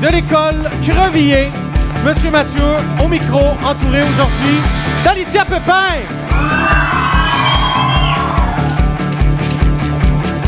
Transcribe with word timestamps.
de 0.00 0.08
l'école 0.08 0.70
Crevilliers. 0.86 1.50
Monsieur 2.04 2.30
Mathieu 2.30 2.76
au 3.02 3.08
micro, 3.08 3.40
entouré 3.62 4.00
aujourd'hui 4.02 4.60
d'Alicia 5.04 5.44
Pepin. 5.44 6.04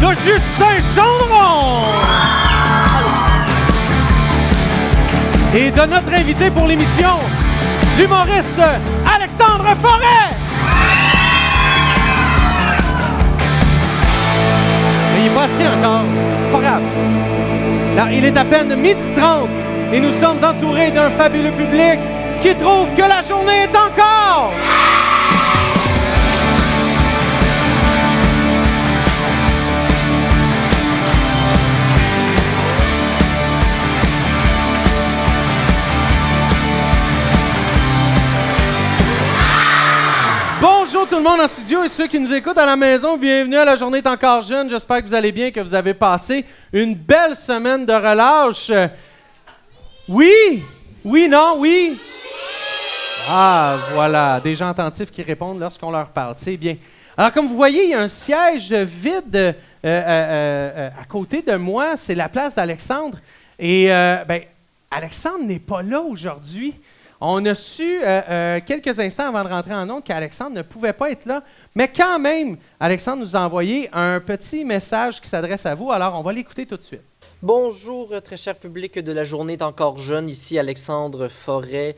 De 0.00 0.08
Justin 0.08 0.76
Chandron. 0.94 1.82
Et 5.55 5.70
de 5.70 5.80
notre 5.80 6.14
invité 6.14 6.50
pour 6.50 6.66
l'émission, 6.66 7.18
l'humoriste 7.98 8.62
Alexandre 9.14 9.74
Forêt. 9.82 10.34
Mais 15.14 15.20
il 15.20 15.27
est 15.27 15.34
pas 15.34 15.44
encore. 15.44 16.05
C'est 16.42 16.52
pas 16.52 16.60
grave. 16.60 16.82
Il 18.12 18.24
est 18.27 18.36
à 18.36 18.45
peine 18.45 18.77
midi 18.77 19.10
30 19.16 19.48
et 19.92 20.00
nous 20.00 20.12
sommes 20.20 20.45
entourés 20.45 20.91
d'un 20.91 21.09
fabuleux 21.10 21.52
public 21.52 21.98
qui 22.42 22.55
trouve 22.55 22.92
que 22.95 23.00
la 23.00 23.22
monde 41.27 41.41
en 41.41 41.48
studio 41.48 41.82
et 41.82 41.88
ceux 41.88 42.06
qui 42.06 42.20
nous 42.20 42.32
écoutent 42.32 42.56
à 42.56 42.64
la 42.64 42.77
maison, 42.77 43.16
bienvenue 43.16 43.56
à 43.56 43.64
la 43.64 43.74
journée 43.74 43.98
est 43.98 44.06
encore 44.06 44.42
jeune. 44.42 44.70
J'espère 44.70 45.02
que 45.02 45.08
vous 45.08 45.14
allez 45.14 45.33
bien, 45.33 45.50
que 45.50 45.58
vous 45.58 45.74
avez 45.74 45.92
passé 45.92 46.44
une 46.72 46.94
belle 46.94 47.34
semaine 47.34 47.84
de 47.84 47.92
relâche. 47.92 48.70
Oui, 50.08 50.62
oui, 51.05 51.28
non, 51.28 51.56
oui. 51.58 51.98
Ah, 53.28 53.77
voilà, 53.92 54.38
des 54.38 54.55
gens 54.55 54.68
attentifs 54.68 55.10
qui 55.10 55.20
répondent 55.24 55.58
lorsqu'on 55.58 55.91
leur 55.91 56.06
parle. 56.10 56.36
C'est 56.36 56.56
bien. 56.56 56.77
Alors, 57.16 57.33
comme 57.33 57.48
vous 57.48 57.56
voyez, 57.56 57.86
il 57.86 57.90
y 57.90 57.94
a 57.94 58.02
un 58.02 58.08
siège 58.08 58.72
vide 58.72 59.34
euh, 59.34 59.52
euh, 59.84 60.70
euh, 60.77 60.90
à 60.90 61.05
côté 61.06 61.42
de 61.42 61.56
moi. 61.56 61.96
C'est 61.96 62.14
la 62.14 62.28
place 62.28 62.55
d'Alexandre. 62.55 63.18
Et, 63.58 63.88
ben, 63.88 64.42
Alexandre 64.92 65.42
n'est 65.42 65.58
pas 65.58 65.83
là 65.83 66.00
aujourd'hui. 66.00 66.72
On 67.20 67.45
a 67.47 67.55
su 67.55 67.98
quelques 68.67 68.98
instants 69.00 69.28
avant 69.28 69.42
de 69.45 69.48
rentrer 69.48 69.75
en 69.75 69.89
ondes 69.89 70.05
qu'Alexandre 70.05 70.56
ne 70.56 70.62
pouvait 70.62 70.92
pas 70.92 71.11
être 71.11 71.25
là. 71.25 71.42
Mais 71.75 71.89
quand 71.89 72.19
même, 72.19 72.58
Alexandre 72.78 73.23
nous 73.23 73.34
a 73.34 73.41
envoyé 73.41 73.89
un 73.92 74.20
petit 74.20 74.64
message 74.64 75.20
qui 75.20 75.28
s'adresse 75.28 75.64
à 75.64 75.75
vous. 75.75 75.91
Alors, 75.91 76.19
on 76.19 76.23
va 76.23 76.33
l'écouter 76.33 76.67
tout 76.67 76.77
de 76.77 76.83
suite. 76.83 77.00
Bonjour, 77.42 78.12
très 78.23 78.36
cher 78.36 78.55
public 78.55 78.98
de 78.98 79.12
la 79.12 79.25
journée 79.25 79.55
est 79.55 79.62
encore 79.62 79.98
jeune. 79.98 80.28
Ici 80.28 80.58
Alexandre 80.58 81.28
Forêt, 81.28 81.97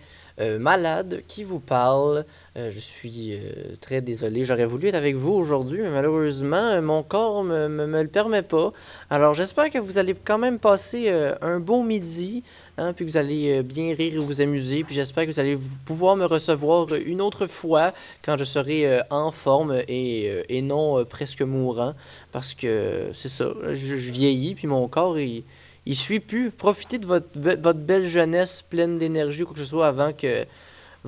malade, 0.58 1.22
qui 1.26 1.42
vous 1.42 1.60
parle. 1.60 2.24
Euh, 2.58 2.70
je 2.70 2.80
suis 2.80 3.34
euh, 3.34 3.76
très 3.80 4.00
désolé. 4.00 4.42
J'aurais 4.42 4.66
voulu 4.66 4.88
être 4.88 4.96
avec 4.96 5.14
vous 5.14 5.32
aujourd'hui, 5.32 5.80
mais 5.80 5.90
malheureusement, 5.90 6.56
euh, 6.56 6.82
mon 6.82 7.04
corps 7.04 7.44
ne 7.44 7.68
me, 7.68 8.02
le 8.02 8.08
permet 8.08 8.42
pas. 8.42 8.72
Alors, 9.10 9.34
j'espère 9.34 9.70
que 9.70 9.78
vous 9.78 9.98
allez 9.98 10.14
quand 10.14 10.38
même 10.38 10.58
passer 10.58 11.08
un 11.40 11.60
bon 11.60 11.84
midi, 11.84 12.42
hein, 12.76 12.92
puis 12.92 13.06
que 13.06 13.10
vous 13.10 13.16
allez 13.16 13.62
bien 13.62 13.94
rire 13.94 14.14
et 14.14 14.18
vous 14.18 14.40
amuser. 14.40 14.82
Puis 14.82 14.94
j'espère 14.94 15.26
que 15.26 15.30
vous 15.30 15.38
allez 15.38 15.56
pouvoir 15.84 16.16
me 16.16 16.24
recevoir 16.24 16.92
une 16.94 17.20
autre 17.20 17.46
fois 17.46 17.92
quand 18.24 18.36
je 18.36 18.44
serai 18.44 19.00
en 19.10 19.30
forme 19.30 19.80
et, 19.86 20.62
non 20.62 21.04
presque 21.04 21.42
mourant. 21.42 21.94
Parce 22.32 22.54
que 22.54 23.10
c'est 23.14 23.28
ça, 23.28 23.52
je, 23.68 23.96
je, 23.96 24.10
vieillis, 24.10 24.54
puis 24.54 24.66
mon 24.66 24.88
corps, 24.88 25.18
il, 25.18 25.44
il 25.86 25.96
suit 25.96 26.20
plus. 26.20 26.50
Profitez 26.50 26.98
de 26.98 27.06
votre, 27.06 27.28
votre 27.36 27.80
belle 27.80 28.04
jeunesse 28.04 28.62
pleine 28.62 28.98
d'énergie 28.98 29.42
ou 29.42 29.46
quoi 29.46 29.54
que 29.54 29.60
ce 29.60 29.66
soit 29.66 29.86
avant 29.86 30.12
que 30.12 30.44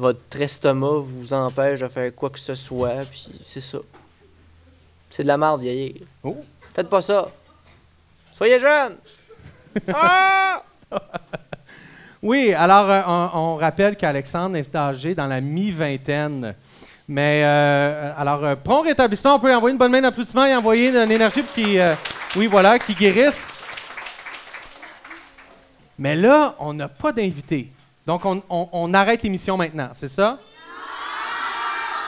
votre 0.01 0.41
estomac 0.41 1.01
vous 1.05 1.33
empêche 1.33 1.81
de 1.81 1.89
faire 1.89 2.15
quoi 2.15 2.31
que 2.31 2.39
ce 2.39 2.55
soit, 2.55 3.05
puis 3.11 3.31
c'est 3.47 3.61
ça. 3.61 3.79
C'est 5.09 5.23
de 5.23 5.29
la 5.29 5.37
merde, 5.37 5.61
vieillir. 5.61 6.03
Oh. 6.23 6.37
Faites 6.75 6.89
pas 6.89 7.03
ça. 7.03 7.31
Soyez 8.35 8.59
jeune! 8.59 8.97
ah! 9.93 10.63
oui, 12.23 12.53
alors 12.55 12.91
euh, 12.91 13.03
on, 13.07 13.31
on, 13.39 13.57
rappelle 13.57 13.97
qu'Alexandre 13.97 14.57
est 14.57 14.75
âgé 14.75 15.15
dans 15.15 15.27
la 15.27 15.41
mi-vingtaine. 15.41 16.55
Mais 17.13 17.43
euh, 17.45 18.13
alors, 18.17 18.45
euh, 18.45 18.55
prompt 18.55 18.83
rétablissement, 18.83 19.35
on 19.35 19.41
peut 19.41 19.49
lui 19.49 19.55
envoyer 19.57 19.73
une 19.73 19.79
bonne 19.79 19.91
main 19.91 20.01
d'applaudissement 20.01 20.47
et 20.47 20.55
envoyer 20.55 20.91
une 20.91 21.11
énergie 21.11 21.43
qui, 21.43 21.77
euh, 21.77 21.93
oui, 22.37 22.47
voilà, 22.47 22.79
qui 22.79 22.95
guérisse. 22.95 23.51
Mais 25.99 26.15
là, 26.15 26.55
on 26.61 26.73
n'a 26.73 26.87
pas 26.87 27.11
d'invité. 27.11 27.69
Donc, 28.07 28.25
on, 28.25 28.43
on, 28.49 28.69
on 28.73 28.95
arrête 28.95 29.23
l'émission 29.23 29.57
maintenant, 29.57 29.91
c'est 29.95 30.09
ça? 30.09 30.39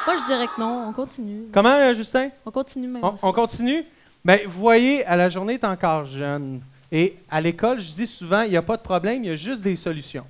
Moi, 0.06 0.16
je 0.16 0.26
dirais 0.26 0.46
que 0.46 0.60
non. 0.60 0.88
On 0.88 0.92
continue. 0.92 1.44
Comment, 1.52 1.76
euh, 1.76 1.94
Justin? 1.94 2.30
On 2.44 2.50
continue 2.50 2.88
même. 2.88 3.04
On, 3.04 3.14
on 3.22 3.32
continue? 3.32 3.84
Bien, 4.24 4.38
vous 4.46 4.60
voyez, 4.60 5.04
à 5.06 5.16
la 5.16 5.28
journée 5.28 5.54
est 5.54 5.64
encore 5.64 6.06
jeune. 6.06 6.60
Et 6.90 7.16
à 7.30 7.40
l'école, 7.40 7.80
je 7.80 7.90
dis 7.92 8.06
souvent, 8.06 8.42
il 8.42 8.50
n'y 8.50 8.56
a 8.56 8.62
pas 8.62 8.76
de 8.76 8.82
problème, 8.82 9.24
il 9.24 9.30
y 9.30 9.32
a 9.32 9.36
juste 9.36 9.62
des 9.62 9.76
solutions. 9.76 10.24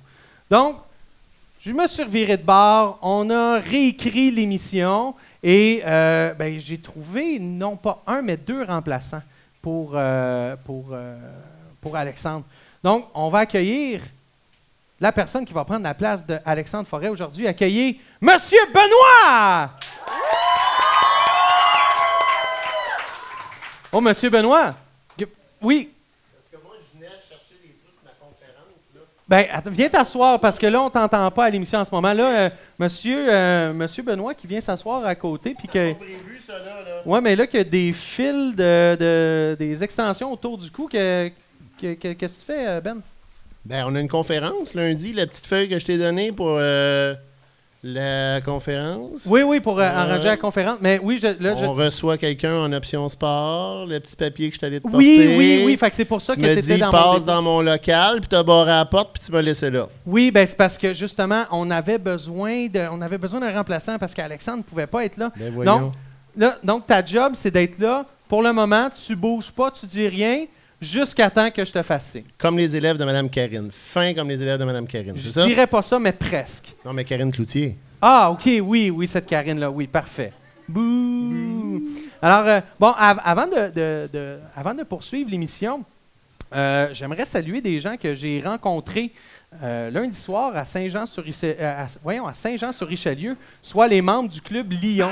Donc, 0.49 0.77
je 1.59 1.71
me 1.71 1.87
suis 1.87 2.03
reviré 2.03 2.37
de 2.37 2.43
bord, 2.43 2.99
on 3.01 3.29
a 3.29 3.59
réécrit 3.59 4.31
l'émission 4.31 5.15
et 5.41 5.81
euh, 5.85 6.33
ben, 6.33 6.59
j'ai 6.59 6.77
trouvé 6.77 7.39
non 7.39 7.75
pas 7.75 8.01
un, 8.05 8.21
mais 8.21 8.37
deux 8.37 8.63
remplaçants 8.63 9.21
pour, 9.61 9.91
euh, 9.95 10.55
pour, 10.65 10.95
pour 11.81 11.95
Alexandre. 11.95 12.45
Donc, 12.83 13.07
on 13.13 13.29
va 13.29 13.39
accueillir 13.39 14.01
la 15.03 15.11
personne 15.11 15.43
qui 15.43 15.51
va 15.51 15.65
prendre 15.65 15.83
la 15.83 15.93
place 15.93 16.25
d'Alexandre 16.25 16.87
Forêt 16.87 17.09
aujourd'hui. 17.09 17.45
Accueillir 17.45 17.95
Monsieur 18.21 18.57
Benoît! 18.73 19.71
Oh, 23.91 23.99
Monsieur 23.99 24.29
Benoît! 24.29 24.73
Oui, 25.61 25.89
Ben, 29.27 29.45
viens 29.67 29.89
t'asseoir 29.89 30.39
parce 30.39 30.59
que 30.59 30.67
là, 30.67 30.81
on 30.81 30.89
t'entend 30.89 31.31
pas 31.31 31.45
à 31.45 31.49
l'émission 31.49 31.79
en 31.79 31.85
ce 31.85 31.91
moment. 31.91 32.11
Là, 32.13 32.25
euh, 32.25 32.49
monsieur, 32.77 33.25
euh, 33.33 33.73
monsieur 33.73 34.03
Benoît 34.03 34.33
qui 34.33 34.45
vient 34.45 34.59
s'asseoir 34.61 35.03
à 35.05 35.15
côté. 35.15 35.55
Puis 35.57 35.67
que. 35.67 35.93
Prévu, 35.93 36.41
ça, 36.45 36.53
là, 36.59 36.81
là. 36.85 37.01
Ouais, 37.05 37.21
mais 37.21 37.35
là, 37.35 37.47
qu'il 37.47 37.57
y 37.57 37.61
a 37.61 37.63
des 37.63 37.93
fils, 37.93 38.53
de, 38.53 38.95
de, 38.95 39.55
des 39.57 39.81
extensions 39.81 40.31
autour 40.31 40.57
du 40.57 40.69
cou. 40.69 40.87
Que, 40.91 41.31
que, 41.81 41.93
que, 41.93 42.13
qu'est-ce 42.13 42.35
que 42.35 42.39
tu 42.41 42.45
fais, 42.45 42.81
Ben? 42.81 43.01
Ben, 43.65 43.85
on 43.87 43.95
a 43.95 43.99
une 44.01 44.09
conférence 44.09 44.73
lundi, 44.73 45.13
la 45.13 45.25
petite 45.25 45.45
feuille 45.45 45.69
que 45.69 45.79
je 45.79 45.85
t'ai 45.85 45.97
donnée 45.97 46.33
pour 46.33 46.57
euh, 46.59 47.13
la 47.81 48.41
conférence. 48.41 49.21
Oui, 49.25 49.41
oui, 49.41 49.61
pour 49.61 49.79
euh, 49.79 49.83
Ouais. 49.83 49.87
arranger 49.87 50.27
la 50.27 50.37
conférence. 50.37 50.79
Mais 50.81 50.99
oui, 51.01 51.17
je, 51.21 51.27
là, 51.41 51.55
je- 51.55 51.65
On 51.65 51.73
reçoit 51.73 52.17
quelqu'un 52.17 52.55
en 52.57 52.73
option 52.73 53.07
sport, 53.07 53.85
le 53.85 53.99
petit 54.01 54.17
papier 54.17 54.49
que 54.49 54.55
je 54.55 54.59
t'allais 54.59 54.79
te 54.79 54.83
porter. 54.83 54.97
Oui, 54.97 55.35
oui, 55.37 55.63
oui. 55.65 55.77
Fait 55.77 55.89
que 55.89 55.95
c'est 55.95 56.03
pour 56.03 56.21
ça 56.21 56.33
tu 56.35 56.41
que 56.41 56.45
tu 56.45 56.51
étais 56.59 56.73
dis, 56.75 56.79
dans 56.79 56.91
passe 56.91 57.23
dans 57.23 57.41
mon 57.41 57.61
local, 57.61 58.19
puis 58.19 58.27
t'as 58.29 58.43
barré 58.43 58.71
à 58.71 58.75
la 58.79 58.85
porte, 58.85 59.13
puis 59.13 59.23
tu 59.25 59.31
m'as 59.31 59.41
laissé 59.41 59.69
là. 59.71 59.87
Oui, 60.05 60.29
ben 60.29 60.45
c'est 60.45 60.57
parce 60.57 60.77
que 60.77 60.93
justement, 60.93 61.45
on 61.51 61.71
avait 61.71 61.97
besoin 61.97 62.67
de, 62.67 62.81
on 62.91 63.01
avait 63.01 63.17
besoin 63.17 63.39
d'un 63.39 63.53
remplaçant 63.53 63.97
parce 63.97 64.13
qu'Alexandre 64.13 64.57
ne 64.57 64.63
pouvait 64.63 64.87
pas 64.87 65.05
être 65.05 65.15
là. 65.17 65.31
Ben 65.37 65.53
voyons. 65.53 65.79
Donc, 65.79 65.93
là, 66.35 66.57
donc, 66.65 66.85
ta 66.87 67.05
job, 67.05 67.31
c'est 67.35 67.51
d'être 67.51 67.79
là. 67.79 68.05
Pour 68.27 68.41
le 68.41 68.51
moment, 68.51 68.89
tu 69.05 69.15
bouges 69.15 69.51
pas, 69.51 69.71
tu 69.71 69.85
dis 69.85 70.07
rien, 70.07 70.45
jusqu'à 70.83 71.29
temps 71.29 71.49
que 71.49 71.63
je 71.65 71.71
te 71.71 71.81
fasse 71.81 72.11
signe. 72.11 72.23
Comme 72.37 72.57
les 72.57 72.75
élèves 72.75 72.97
de 72.97 73.05
Mme 73.05 73.29
Karine. 73.29 73.69
Fin 73.71 74.13
comme 74.13 74.29
les 74.29 74.41
élèves 74.41 74.59
de 74.59 74.65
Mme 74.65 74.87
Karine. 74.87 75.13
Je 75.17 75.29
ça? 75.29 75.45
dirais 75.45 75.67
pas 75.67 75.81
ça, 75.81 75.97
mais 75.99 76.11
presque. 76.11 76.73
Non, 76.85 76.93
mais 76.93 77.03
Karine 77.05 77.31
Cloutier. 77.31 77.75
Ah, 78.01 78.29
OK, 78.31 78.47
oui, 78.61 78.89
oui, 78.89 79.07
cette 79.07 79.25
Karine-là, 79.25 79.71
oui, 79.71 79.87
parfait. 79.87 80.33
Bouh! 80.67 81.81
Alors, 82.21 82.47
euh, 82.47 82.61
bon, 82.79 82.93
av- 82.97 83.21
avant, 83.23 83.47
de, 83.47 83.67
de- 83.73 84.09
de- 84.11 84.37
avant 84.55 84.73
de 84.73 84.83
poursuivre 84.83 85.29
l'émission, 85.29 85.83
euh, 86.55 86.89
j'aimerais 86.93 87.25
saluer 87.25 87.61
des 87.61 87.81
gens 87.81 87.95
que 87.97 88.13
j'ai 88.13 88.41
rencontrés 88.45 89.11
euh, 89.61 89.89
lundi 89.91 90.17
soir 90.17 90.55
à 90.55 90.65
Saint-Jean 90.65 91.05
sur, 91.05 91.23
Riche- 91.23 91.43
euh, 91.43 91.83
à- 91.83 91.87
voyons, 92.03 92.25
à 92.27 92.33
Saint-Jean 92.33 92.71
sur 92.73 92.87
Richelieu, 92.87 93.35
soit 93.61 93.87
les 93.87 94.01
membres 94.01 94.29
du 94.29 94.41
club 94.41 94.71
Lyon. 94.71 95.11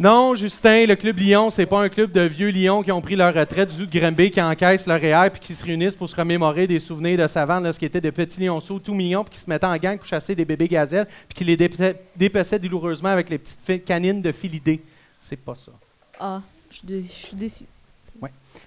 Non, 0.00 0.36
Justin, 0.36 0.86
le 0.86 0.94
club 0.94 1.18
Lyon, 1.18 1.50
c'est 1.50 1.66
pas 1.66 1.80
un 1.82 1.88
club 1.88 2.12
de 2.12 2.20
vieux 2.20 2.50
lions 2.50 2.84
qui 2.84 2.92
ont 2.92 3.00
pris 3.00 3.16
leur 3.16 3.34
retraite 3.34 3.76
du 3.76 3.84
Granby, 3.88 4.30
qui 4.30 4.40
encaissent 4.40 4.86
leur 4.86 5.00
REER 5.00 5.30
puis 5.30 5.40
qui 5.40 5.54
se 5.56 5.64
réunissent 5.64 5.96
pour 5.96 6.08
se 6.08 6.14
remémorer 6.14 6.68
des 6.68 6.78
souvenirs 6.78 7.18
de 7.18 7.26
ce 7.26 7.78
qui 7.80 7.84
était 7.84 8.00
de 8.00 8.10
petits 8.10 8.44
lionceaux 8.46 8.78
tout 8.78 8.94
mignons, 8.94 9.24
puis 9.24 9.34
qui 9.34 9.40
se 9.40 9.50
mettaient 9.50 9.66
en 9.66 9.76
gang 9.76 9.98
pour 9.98 10.06
chasser 10.06 10.36
des 10.36 10.44
bébés 10.44 10.68
gazelles, 10.68 11.08
puis 11.28 11.34
qui 11.34 11.42
les 11.44 11.56
dépeçaient 11.56 12.58
douloureusement 12.60 13.08
avec 13.08 13.28
les 13.28 13.38
petites 13.38 13.84
canines 13.84 14.22
de 14.22 14.30
filidés. 14.30 14.80
C'est 15.20 15.36
pas 15.36 15.56
ça. 15.56 15.72
Ah, 16.20 16.42
je 16.70 16.76
suis 16.76 16.86
dé- 16.86 17.04
déçu. 17.32 17.64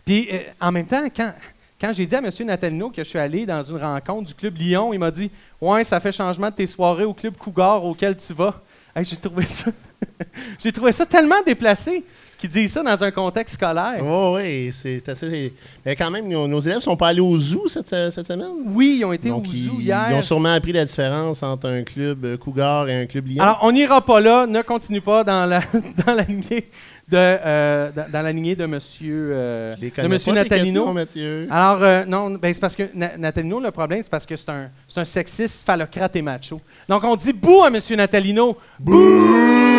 Puis 0.06 0.28
euh, 0.34 0.40
en 0.60 0.72
même 0.74 0.86
temps, 0.86 1.06
quand, 1.16 1.34
quand 1.80 1.94
j'ai 1.94 2.06
dit 2.06 2.16
à 2.16 2.20
M. 2.20 2.30
Natalino 2.46 2.90
que 2.90 3.04
je 3.06 3.10
suis 3.10 3.20
allé 3.20 3.46
dans 3.46 3.64
une 3.64 3.78
rencontre 3.78 4.28
du 4.28 4.34
Club 4.34 4.58
Lyon, 4.58 4.92
il 4.92 5.00
m'a 5.00 5.12
dit 5.12 5.32
Ouais, 5.62 5.86
ça 5.86 6.02
fait 6.02 6.12
changement 6.12 6.50
de 6.50 6.56
tes 6.56 6.68
soirées 6.68 7.06
au 7.06 7.14
Club 7.14 7.38
Cougar 7.38 7.86
auquel 7.86 8.18
tu 8.18 8.34
vas. 8.34 8.60
J'ai 8.98 9.18
trouvé 9.18 9.46
ça. 9.46 9.72
J'ai 10.60 10.72
trouvé 10.72 10.92
ça 10.92 11.06
tellement 11.06 11.42
déplacé 11.46 12.04
qu'ils 12.42 12.50
disent 12.50 12.74
ça 12.74 12.84
dans 12.84 13.04
un 13.04 13.12
contexte 13.12 13.56
scolaire. 13.56 14.04
Oh, 14.04 14.34
oui, 14.36 14.70
c'est 14.74 15.08
assez. 15.08 15.54
Mais 15.86 15.96
quand 15.96 16.12
même, 16.12 16.28
nos, 16.28 16.48
nos 16.48 16.60
élèves 16.60 16.80
sont 16.82 16.98
pas 16.98 17.08
allés 17.10 17.22
au 17.22 17.38
zoo 17.38 17.68
cette, 17.68 17.88
cette 17.88 18.28
semaine? 18.28 18.50
Oui, 18.66 18.98
ils 19.00 19.06
ont 19.06 19.14
été 19.14 19.30
Donc, 19.30 19.46
au 19.46 19.52
ils, 19.54 19.66
zoo 19.66 19.80
hier. 19.80 20.08
ils 20.12 20.16
ont 20.16 20.22
sûrement 20.22 20.54
appris 20.54 20.74
la 20.74 20.84
différence 20.86 21.42
entre 21.44 21.70
un 21.70 21.84
club 21.84 22.26
euh, 22.26 22.38
Cougar 22.38 22.90
et 22.90 23.02
un 23.04 23.06
club 23.06 23.28
Lyon. 23.28 23.44
Alors, 23.44 23.60
on 23.62 23.72
n'ira 23.72 24.04
pas 24.04 24.20
là. 24.20 24.46
Ne 24.46 24.62
continue 24.64 25.02
pas 25.02 25.24
dans 25.24 25.46
la, 25.46 25.62
dans 26.06 26.14
la 26.14 26.24
lignée 26.24 26.68
de, 27.08 27.18
euh, 27.18 27.90
dans, 27.96 28.10
dans 28.12 28.22
la 28.22 28.32
lignée 28.32 28.56
de 28.56 28.66
Monsieur, 28.66 29.32
euh, 29.34 29.76
de 29.76 30.08
monsieur 30.08 30.34
Natalino. 30.34 30.94
questions. 30.94 31.48
Alors, 31.50 31.84
euh, 31.84 32.04
non, 32.06 32.32
ben, 32.32 32.54
c'est 32.54 32.60
parce 32.60 32.76
que 32.76 32.84
Na- 32.94 33.18
Natalino, 33.18 33.60
le 33.60 33.72
problème, 33.72 34.02
c'est 34.02 34.10
parce 34.10 34.26
que 34.26 34.36
c'est 34.36 34.50
un, 34.50 34.70
un 34.96 35.06
sexiste 35.06 35.66
phallocrate 35.66 36.16
et 36.16 36.22
macho. 36.22 36.60
Donc, 36.90 37.04
on 37.04 37.16
dit 37.16 37.34
bouh 37.34 37.64
à 37.64 37.70
Monsieur 37.70 37.96
Natalino. 37.96 38.58
Bouh! 38.80 39.71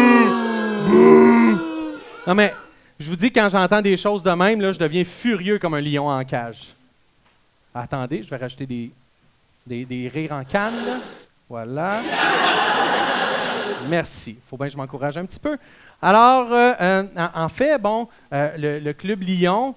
Non, 2.27 2.35
mais 2.35 2.55
je 3.01 3.09
vous 3.09 3.17
dis, 3.17 3.33
quand 3.33 3.49
j'entends 3.49 3.83
des 3.83 3.97
choses 3.97 4.23
de 4.23 4.31
même, 4.31 4.61
là, 4.61 4.73
je 4.73 4.79
deviens 4.79 5.05
furieux 5.05 5.59
comme 5.59 5.75
un 5.75 5.81
lion 5.81 6.09
en 6.09 6.25
cage. 6.25 6.75
Attendez, 7.75 8.23
je 8.23 8.31
vais 8.31 8.37
rajouter 8.37 8.67
des, 8.67 8.91
des, 9.67 9.85
des 9.85 10.09
rires 10.09 10.33
en 10.33 10.45
canne. 10.45 10.87
là. 10.87 10.97
Voilà. 11.49 12.01
Merci. 13.89 14.31
Il 14.39 14.49
faut 14.49 14.57
bien 14.57 14.67
que 14.67 14.73
je 14.73 14.77
m'encourage 14.77 15.17
un 15.17 15.25
petit 15.25 15.41
peu. 15.41 15.57
Alors, 16.01 16.53
euh, 16.53 16.73
euh, 16.81 17.03
en, 17.17 17.45
en 17.45 17.49
fait, 17.49 17.79
bon, 17.79 18.09
euh, 18.33 18.51
le, 18.57 18.79
le 18.79 18.93
club 18.93 19.23
Lyon, 19.23 19.75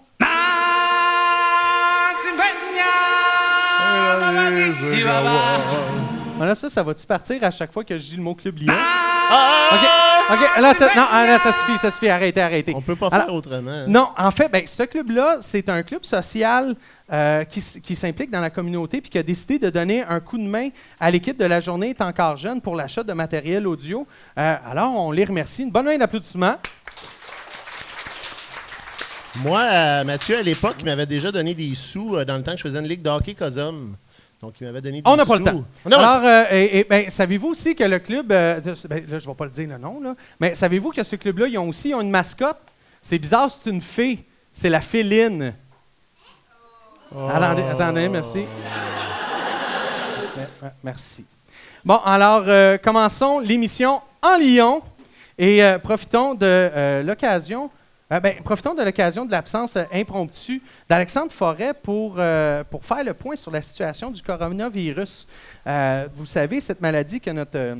Voilà, 6.38 6.54
ça, 6.56 6.70
ça 6.70 6.84
va-tu 6.84 7.06
partir 7.06 7.42
à 7.44 7.52
chaque 7.52 7.72
fois 7.72 7.84
que 7.84 7.98
je 7.98 8.04
dis 8.04 8.16
le 8.18 8.22
mot 8.24 8.36
Club 8.36 8.58
Lyon? 8.58 8.74
OK, 8.74 9.88
OK, 10.28 10.40
là, 10.60 10.74
ça, 10.74 10.86
non, 10.96 11.06
ah, 11.12 11.26
là, 11.28 11.38
ça 11.38 11.52
suffit, 11.54 11.78
ça 11.78 11.92
suffit, 11.92 12.10
arrêtez, 12.10 12.42
arrêtez. 12.42 12.74
On 12.76 12.82
peut 12.82 12.96
pas 12.96 13.10
Alors- 13.12 13.26
faire 13.28 13.36
autrement. 13.36 13.86
Non, 13.88 14.10
en 14.18 14.32
fait, 14.32 14.50
ben, 14.50 14.66
ce 14.66 14.82
club-là, 14.84 15.38
c'est 15.42 15.70
un 15.70 15.84
club 15.84 16.04
social 16.04 16.76
euh, 17.14 17.44
qui, 17.44 17.62
qui 17.82 17.96
s'implique 17.96 18.32
dans 18.32 18.40
la 18.40 18.50
communauté 18.50 19.02
puis 19.02 19.12
qui 19.12 19.20
a 19.20 19.24
décidé 19.24 19.60
de 19.60 19.70
donner 19.70 20.02
un 20.04 20.20
coup 20.20 20.40
de 20.40 20.44
main 20.48 20.70
à 21.00 21.12
l'équipe 21.12 21.38
de 21.38 21.46
la 21.46 21.62
journée 21.62 21.92
est 21.92 22.02
encore 22.02 22.38
jeune 22.38 22.60
pour 22.60 22.76
l'achat 22.76 23.04
de 23.04 23.14
matériel 23.14 23.68
audio. 23.68 24.08
Euh, 24.40 24.56
alors, 24.68 24.96
on 24.96 25.12
les 25.12 25.26
remercie. 25.26 25.62
Une 25.62 25.72
bonne 25.72 25.86
main 25.86 25.98
d'applaudissement. 25.98 26.56
Moi, 29.44 29.60
euh, 29.62 30.04
Mathieu, 30.06 30.38
à 30.38 30.42
l'époque, 30.42 30.78
il 30.80 30.86
m'avait 30.86 31.06
déjà 31.06 31.32
donné 31.32 31.54
des 31.54 31.76
sous 31.76 32.16
euh, 32.16 32.26
dans 32.26 32.38
le 32.38 32.42
temps 32.42 32.54
que 32.54 32.58
je 32.58 32.64
faisais 32.64 32.80
une 32.80 32.88
ligue 32.88 33.04
de 33.04 33.10
hockey 33.10 33.36
Cosum. 33.36 33.96
Donc, 34.46 34.54
il 34.62 34.68
m'avait 34.68 34.80
donné 34.82 35.02
des 35.02 35.10
On 35.10 35.16
n'a 35.16 35.26
pas 35.26 35.38
le 35.38 35.44
temps. 35.44 35.64
Alors, 35.86 36.22
euh, 36.24 36.44
et- 36.52 36.78
et, 36.80 36.84
ben, 36.84 37.10
savez-vous 37.10 37.48
aussi 37.48 37.74
que 37.76 37.84
le 37.84 37.98
club, 37.98 38.32
euh, 38.32 38.60
ben, 38.88 39.04
là, 39.10 39.18
je 39.18 39.26
ne 39.26 39.32
vais 39.32 39.34
pas 39.36 39.46
le 39.46 39.50
dire 39.50 39.68
le 39.70 39.78
nom, 39.80 40.00
là, 40.00 40.14
mais 40.40 40.54
savez-vous 40.54 40.92
que 40.92 41.04
ce 41.04 41.16
club-là, 41.16 41.48
ils 41.48 41.58
ont 41.58 41.68
aussi 41.70 41.90
ils 41.90 41.96
ont 41.96 42.02
une 42.02 42.12
mascotte? 42.12 42.60
C'est 43.02 43.18
bizarre, 43.18 43.50
c'est 43.50 43.72
une 43.72 43.82
fée. 43.82 44.20
C'est 44.54 44.70
la 44.70 44.82
féline. 44.82 45.56
Oh. 47.16 47.28
Attendez, 47.28 47.64
attendez, 47.64 48.08
merci. 48.08 48.46
Merci. 50.84 51.26
Bon, 51.84 52.00
alors, 52.06 52.44
euh, 52.48 52.78
commençons 52.78 53.40
l'émission 53.40 54.00
en 54.22 54.38
Lyon 54.38 54.82
et 55.40 55.62
profitons 55.84 56.36
de 56.36 57.02
l'occasion. 57.04 57.72
Euh, 58.12 58.20
ben, 58.20 58.36
profitons 58.44 58.74
de 58.76 58.84
l'occasion 58.84 59.26
de 59.26 59.32
l'absence 59.32 59.76
euh, 59.76 59.84
impromptue 59.94 60.62
d'Alexandre 60.88 61.32
Forêt 61.32 61.74
pour, 61.74 62.16
euh, 62.18 62.64
pour 62.64 62.86
faire 62.86 63.04
le 63.04 63.14
point 63.14 63.36
sur 63.36 63.52
la 63.52 63.62
situation 63.62 64.12
du 64.12 64.22
coronavirus. 64.22 65.28
Euh, 65.66 66.08
vous 66.16 66.26
savez, 66.26 66.62
cette 66.62 66.82
maladie 66.82 67.20
que 67.20 67.32
notre 67.32 67.78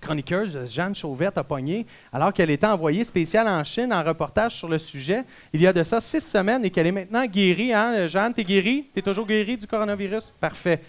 chroniqueuse 0.00 0.70
Jeanne 0.70 0.94
Chauvette 0.94 1.38
a 1.38 1.44
pognée 1.44 1.86
alors 2.12 2.32
qu'elle 2.32 2.50
était 2.50 2.66
envoyée 2.66 3.04
spéciale 3.04 3.48
en 3.48 3.64
Chine 3.64 3.92
en 3.92 4.02
reportage 4.02 4.56
sur 4.56 4.68
le 4.68 4.76
sujet 4.76 5.22
il 5.52 5.62
y 5.62 5.66
a 5.66 5.72
de 5.72 5.82
ça 5.82 6.00
six 6.00 6.20
semaines 6.20 6.64
et 6.64 6.70
qu'elle 6.70 6.88
est 6.88 6.92
maintenant 6.92 7.24
guérie. 7.24 7.72
Hein? 7.72 8.08
Jeanne, 8.08 8.34
t'es 8.34 8.44
guérie? 8.44 8.86
T'es 8.92 9.00
toujours 9.00 9.26
guérie 9.26 9.56
du 9.56 9.66
coronavirus? 9.66 10.32
Parfait. 10.40 10.80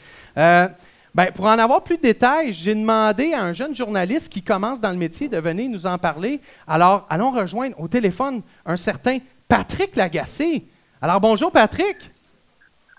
Ben, 1.15 1.31
pour 1.31 1.45
en 1.45 1.57
avoir 1.57 1.81
plus 1.81 1.95
de 1.95 2.01
détails, 2.01 2.51
j'ai 2.51 2.75
demandé 2.75 3.31
à 3.31 3.41
un 3.41 3.53
jeune 3.53 3.73
journaliste 3.73 4.27
qui 4.29 4.41
commence 4.41 4.81
dans 4.81 4.89
le 4.91 4.97
métier 4.97 5.29
de 5.29 5.37
venir 5.37 5.69
nous 5.69 5.85
en 5.85 5.97
parler. 5.97 6.41
Alors, 6.67 7.07
allons 7.09 7.31
rejoindre 7.31 7.79
au 7.79 7.87
téléphone 7.87 8.41
un 8.65 8.75
certain 8.75 9.19
Patrick 9.47 9.95
Lagacé. 9.95 10.65
Alors, 11.01 11.21
bonjour 11.21 11.53
Patrick, 11.53 11.95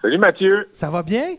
Salut 0.00 0.16
Mathieu. 0.16 0.66
ça 0.72 0.88
va 0.88 1.02
bien? 1.02 1.34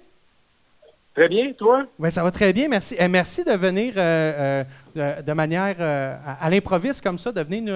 Très 1.16 1.28
bien, 1.28 1.52
toi? 1.54 1.84
Oui, 1.98 2.12
ça 2.12 2.22
va 2.22 2.30
très 2.30 2.54
bien, 2.54 2.68
merci. 2.68 2.96
Eh, 3.00 3.08
merci 3.08 3.44
de 3.44 3.54
venir 3.54 3.96
euh, 3.98 4.64
euh, 4.96 5.18
de, 5.22 5.24
de 5.24 5.34
manière 5.34 5.78
euh, 5.80 6.16
à, 6.28 6.46
à 6.46 6.50
l'improviste 6.52 7.02
comme 7.02 7.18
ça, 7.18 7.32
de 7.32 7.42
venir, 7.42 7.64
nous, 7.64 7.72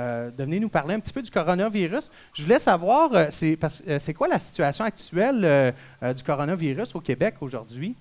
euh, 0.00 0.30
de 0.30 0.44
venir 0.44 0.62
nous 0.62 0.70
parler 0.70 0.94
un 0.94 1.00
petit 1.00 1.12
peu 1.12 1.20
du 1.20 1.30
coronavirus. 1.30 2.10
Je 2.32 2.42
voulais 2.42 2.58
savoir, 2.58 3.12
euh, 3.12 3.26
c'est, 3.30 3.58
euh, 3.86 3.98
quoi 4.16 4.28
la 4.28 4.38
situation 4.38 4.82
actuelle 4.86 5.74
du 6.16 6.22
coronavirus 6.22 6.94
au 6.94 7.00
Québec 7.00 7.34
aujourd'hui? 7.42 7.94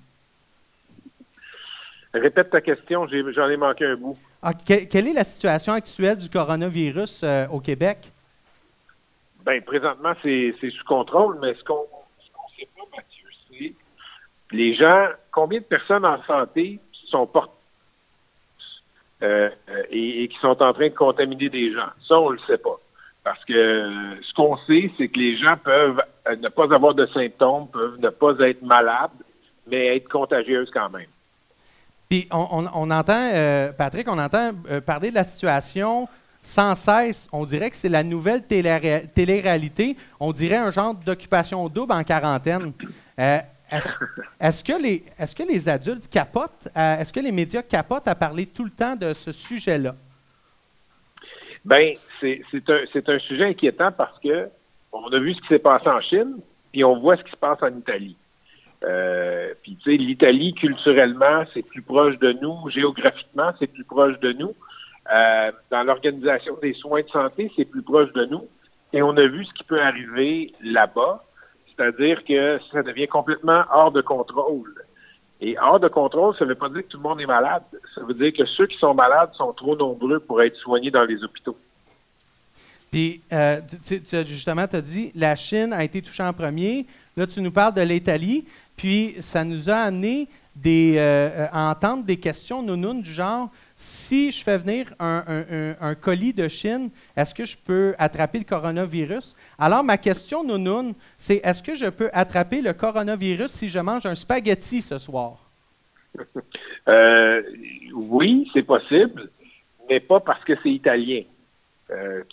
Répète 2.14 2.50
ta 2.50 2.62
question, 2.62 3.08
j'en 3.08 3.50
ai, 3.50 3.58
manqué 3.58 3.86
un 3.86 3.96
bout. 3.96 4.18
Ah, 4.42 4.54
que- 4.54 4.86
quelle 4.86 5.08
est 5.08 5.14
la 5.14 5.24
situation 5.24 5.74
actuelle 5.74 6.18
du 6.18 6.30
coronavirus 6.30 7.22
euh, 7.24 7.48
au 7.50 7.60
Québec? 7.60 8.00
Ben, 9.46 9.62
présentement, 9.62 10.14
c'est 10.24 10.54
sous 10.62 10.86
contrôle, 10.86 11.38
mais 11.42 11.54
ce 11.54 11.64
qu'on 11.64 11.86
qu'on 12.34 12.50
sait 12.58 12.68
pas, 12.76 12.84
Mathieu, 12.96 13.28
c'est 13.50 13.74
les 14.52 14.76
gens, 14.76 15.08
combien 15.32 15.60
de 15.60 15.66
personnes 15.66 16.06
en 16.06 16.22
santé 16.24 16.80
sont 17.08 17.28
portées 17.28 17.54
euh, 19.22 19.50
euh, 19.70 19.84
et, 19.92 20.24
et 20.24 20.28
qui 20.30 20.38
sont 20.40 20.62
en 20.62 20.74
train 20.74 20.90
de 20.90 20.96
contaminer 20.96 21.50
des 21.50 21.72
gens? 21.74 21.90
Ça, 22.08 22.20
on 22.20 22.30
le 22.30 22.40
sait 22.48 22.58
pas. 22.58 22.80
Parce 23.24 23.44
que 23.46 24.16
ce 24.24 24.34
qu'on 24.34 24.58
sait, 24.58 24.90
c'est 24.98 25.10
que 25.10 25.20
les 25.20 25.38
gens 25.38 25.58
peuvent 25.58 26.02
ne 26.42 26.50
pas 26.50 26.74
avoir 26.74 26.96
de 26.96 27.06
symptômes, 27.08 27.68
peuvent 27.72 28.00
ne 28.00 28.10
pas 28.10 28.34
être 28.40 28.64
malades, 28.64 29.12
mais 29.68 29.96
être 29.96 30.10
contagieuses 30.10 30.72
quand 30.72 30.90
même. 30.90 31.06
Puis 32.10 32.28
on, 32.32 32.68
on- 32.74 32.90
entend, 32.90 33.30
euh, 33.36 33.72
Patrick, 33.72 34.08
on 34.10 34.18
entend 34.18 34.50
euh, 34.72 34.82
parler 34.82 35.12
de 35.12 35.16
la 35.16 35.24
situation 35.24 36.08
sans 36.42 36.74
cesse. 36.74 37.28
On 37.32 37.46
dirait 37.46 37.70
que 37.70 37.76
c'est 37.76 37.88
la 37.88 38.02
nouvelle 38.02 38.42
télé- 38.42 39.04
télé-réalité. 39.14 39.96
On 40.20 40.32
dirait 40.32 40.58
un 40.58 40.72
genre 40.72 40.96
d'occupation 40.96 41.70
double 41.70 41.94
en 41.94 42.04
quarantaine. 42.04 42.74
Euh, 43.20 43.40
est-ce, 44.40 44.64
que 44.64 44.82
les, 44.82 45.04
est-ce 45.20 45.36
que 45.36 45.44
les 45.44 45.70
adultes 45.70 46.10
capotent? 46.10 46.68
est-ce 46.76 47.14
que 47.14 47.20
les 47.20 47.32
médias 47.32 47.62
capotent 47.62 48.08
à 48.08 48.16
parler 48.16 48.48
tout 48.48 48.64
le 48.64 48.72
temps 48.72 48.96
de 48.96 49.14
ce 49.14 49.32
sujet-là? 49.32 49.94
Ben, 51.64 51.94
c'est 52.20 52.42
un, 52.70 53.14
un 53.14 53.20
sujet 53.20 53.46
inquiétant 53.46 53.92
parce 53.92 54.18
que 54.20 54.50
on 54.92 55.06
a 55.14 55.20
vu 55.20 55.36
ce 55.36 55.42
qui 55.42 55.48
s'est 55.50 55.60
passé 55.60 55.88
en 55.88 56.02
Chine, 56.02 56.38
puis 56.72 56.84
on 56.84 56.98
voit 57.00 57.18
ce 57.18 57.24
qui 57.24 57.30
se 57.30 57.36
passe 57.38 57.62
en 57.62 57.68
Italie. 57.78 58.18
Euh, 58.84 59.54
puis 59.62 59.76
tu 59.76 59.92
sais, 59.92 59.98
l'Italie 59.98 60.54
culturellement, 60.54 61.44
c'est 61.54 61.64
plus 61.64 61.82
proche 61.82 62.18
de 62.20 62.32
nous, 62.42 62.70
géographiquement, 62.70 63.52
c'est 63.60 63.68
plus 63.68 63.84
proche 63.84 64.18
de 64.20 64.32
nous. 64.34 64.54
Euh, 65.14 65.52
dans 65.72 65.84
l'organisation 65.84 66.56
des 66.62 66.74
soins 66.74 67.02
de 67.02 67.10
santé, 67.10 67.52
c'est 67.56 67.66
plus 67.66 67.82
proche 67.82 68.12
de 68.14 68.26
nous. 68.26 68.46
Et 68.94 69.02
on 69.02 69.16
a 69.18 69.26
vu 69.28 69.44
ce 69.46 69.54
qui 69.54 69.64
peut 69.64 69.82
arriver 69.82 70.54
là-bas, 70.64 71.24
c'est-à-dire 71.68 72.24
que 72.24 72.60
ça 72.72 72.82
devient 72.84 73.08
complètement 73.08 73.64
hors 73.74 73.92
de 73.92 74.02
contrôle. 74.02 74.74
Et 75.42 75.58
hors 75.60 75.80
de 75.80 75.88
contrôle, 75.88 76.36
ça 76.36 76.44
ne 76.46 76.50
veut 76.50 76.56
pas 76.56 76.70
dire 76.70 76.82
que 76.84 76.88
tout 76.88 76.98
le 76.98 77.04
monde 77.04 77.22
est 77.22 77.26
malade. 77.26 77.64
Ça 77.96 78.02
veut 78.04 78.14
dire 78.14 78.34
que 78.34 78.46
ceux 78.46 78.68
qui 78.68 78.78
sont 78.78 78.94
malades 78.94 79.32
sont 79.34 79.54
trop 79.54 79.76
nombreux 79.76 80.20
pour 80.20 80.42
être 80.42 80.56
soignés 80.58 80.92
dans 80.92 81.04
les 81.06 81.24
hôpitaux. 81.24 81.58
Puis, 82.92 83.22
euh, 83.32 83.62
tu- 83.86 84.02
tu 84.02 84.26
justement, 84.26 84.68
tu 84.68 84.76
as 84.76 84.82
dit 84.82 85.12
la 85.16 85.36
Chine 85.36 85.74
a 85.74 85.84
été 85.84 86.02
touchée 86.02 86.24
en 86.24 86.34
premier. 86.34 86.86
Là, 87.16 87.28
tu 87.28 87.40
nous 87.42 87.52
parles 87.52 87.74
de 87.76 87.82
l'Italie. 87.82 88.46
Puis, 88.80 89.18
ça 89.20 89.44
nous 89.44 89.70
a 89.70 89.76
amené 89.76 90.30
euh, 90.66 90.98
euh, 90.98 91.48
à 91.52 91.70
entendre 91.70 92.06
des 92.06 92.16
questions 92.16 92.64
nounounes 92.64 93.02
du 93.02 93.12
genre 93.12 93.50
si 93.76 94.32
je 94.32 94.42
fais 94.42 94.58
venir 94.58 94.94
un, 95.00 95.96
colis 95.96 96.32
de 96.32 96.48
Chine, 96.48 96.90
est-ce 97.16 97.36
que 97.36 97.44
je 97.44 97.58
peux 97.58 97.94
attraper 97.98 98.40
le 98.40 98.46
coronavirus? 98.46 99.36
Alors, 99.58 99.84
ma 99.84 99.98
question 99.98 100.46
nounoune, 100.46 100.94
c'est 101.18 101.42
est-ce 101.44 101.62
que 101.62 101.76
je 101.76 101.88
peux 101.88 102.10
attraper 102.14 102.62
le 102.62 102.72
coronavirus 102.72 103.52
si 103.52 103.68
je 103.68 103.80
mange 103.80 104.06
un 104.06 104.16
spaghetti 104.16 104.82
ce 104.82 104.98
soir? 104.98 105.38
Euh, 106.88 107.44
oui, 107.94 108.50
c'est 108.52 108.64
possible, 108.64 109.30
mais 109.88 110.00
pas 110.00 110.20
parce 110.20 110.44
que 110.44 110.54
c'est 110.64 110.72
italien. 110.72 111.22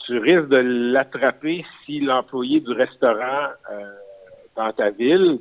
Tu 0.07 0.17
risques 0.17 0.49
de 0.49 0.57
l'attraper 0.57 1.63
si 1.85 2.01
l'employé 2.01 2.61
du 2.61 2.73
restaurant 2.73 3.49
dans 4.57 4.73
ta 4.73 4.89
ville 4.89 5.41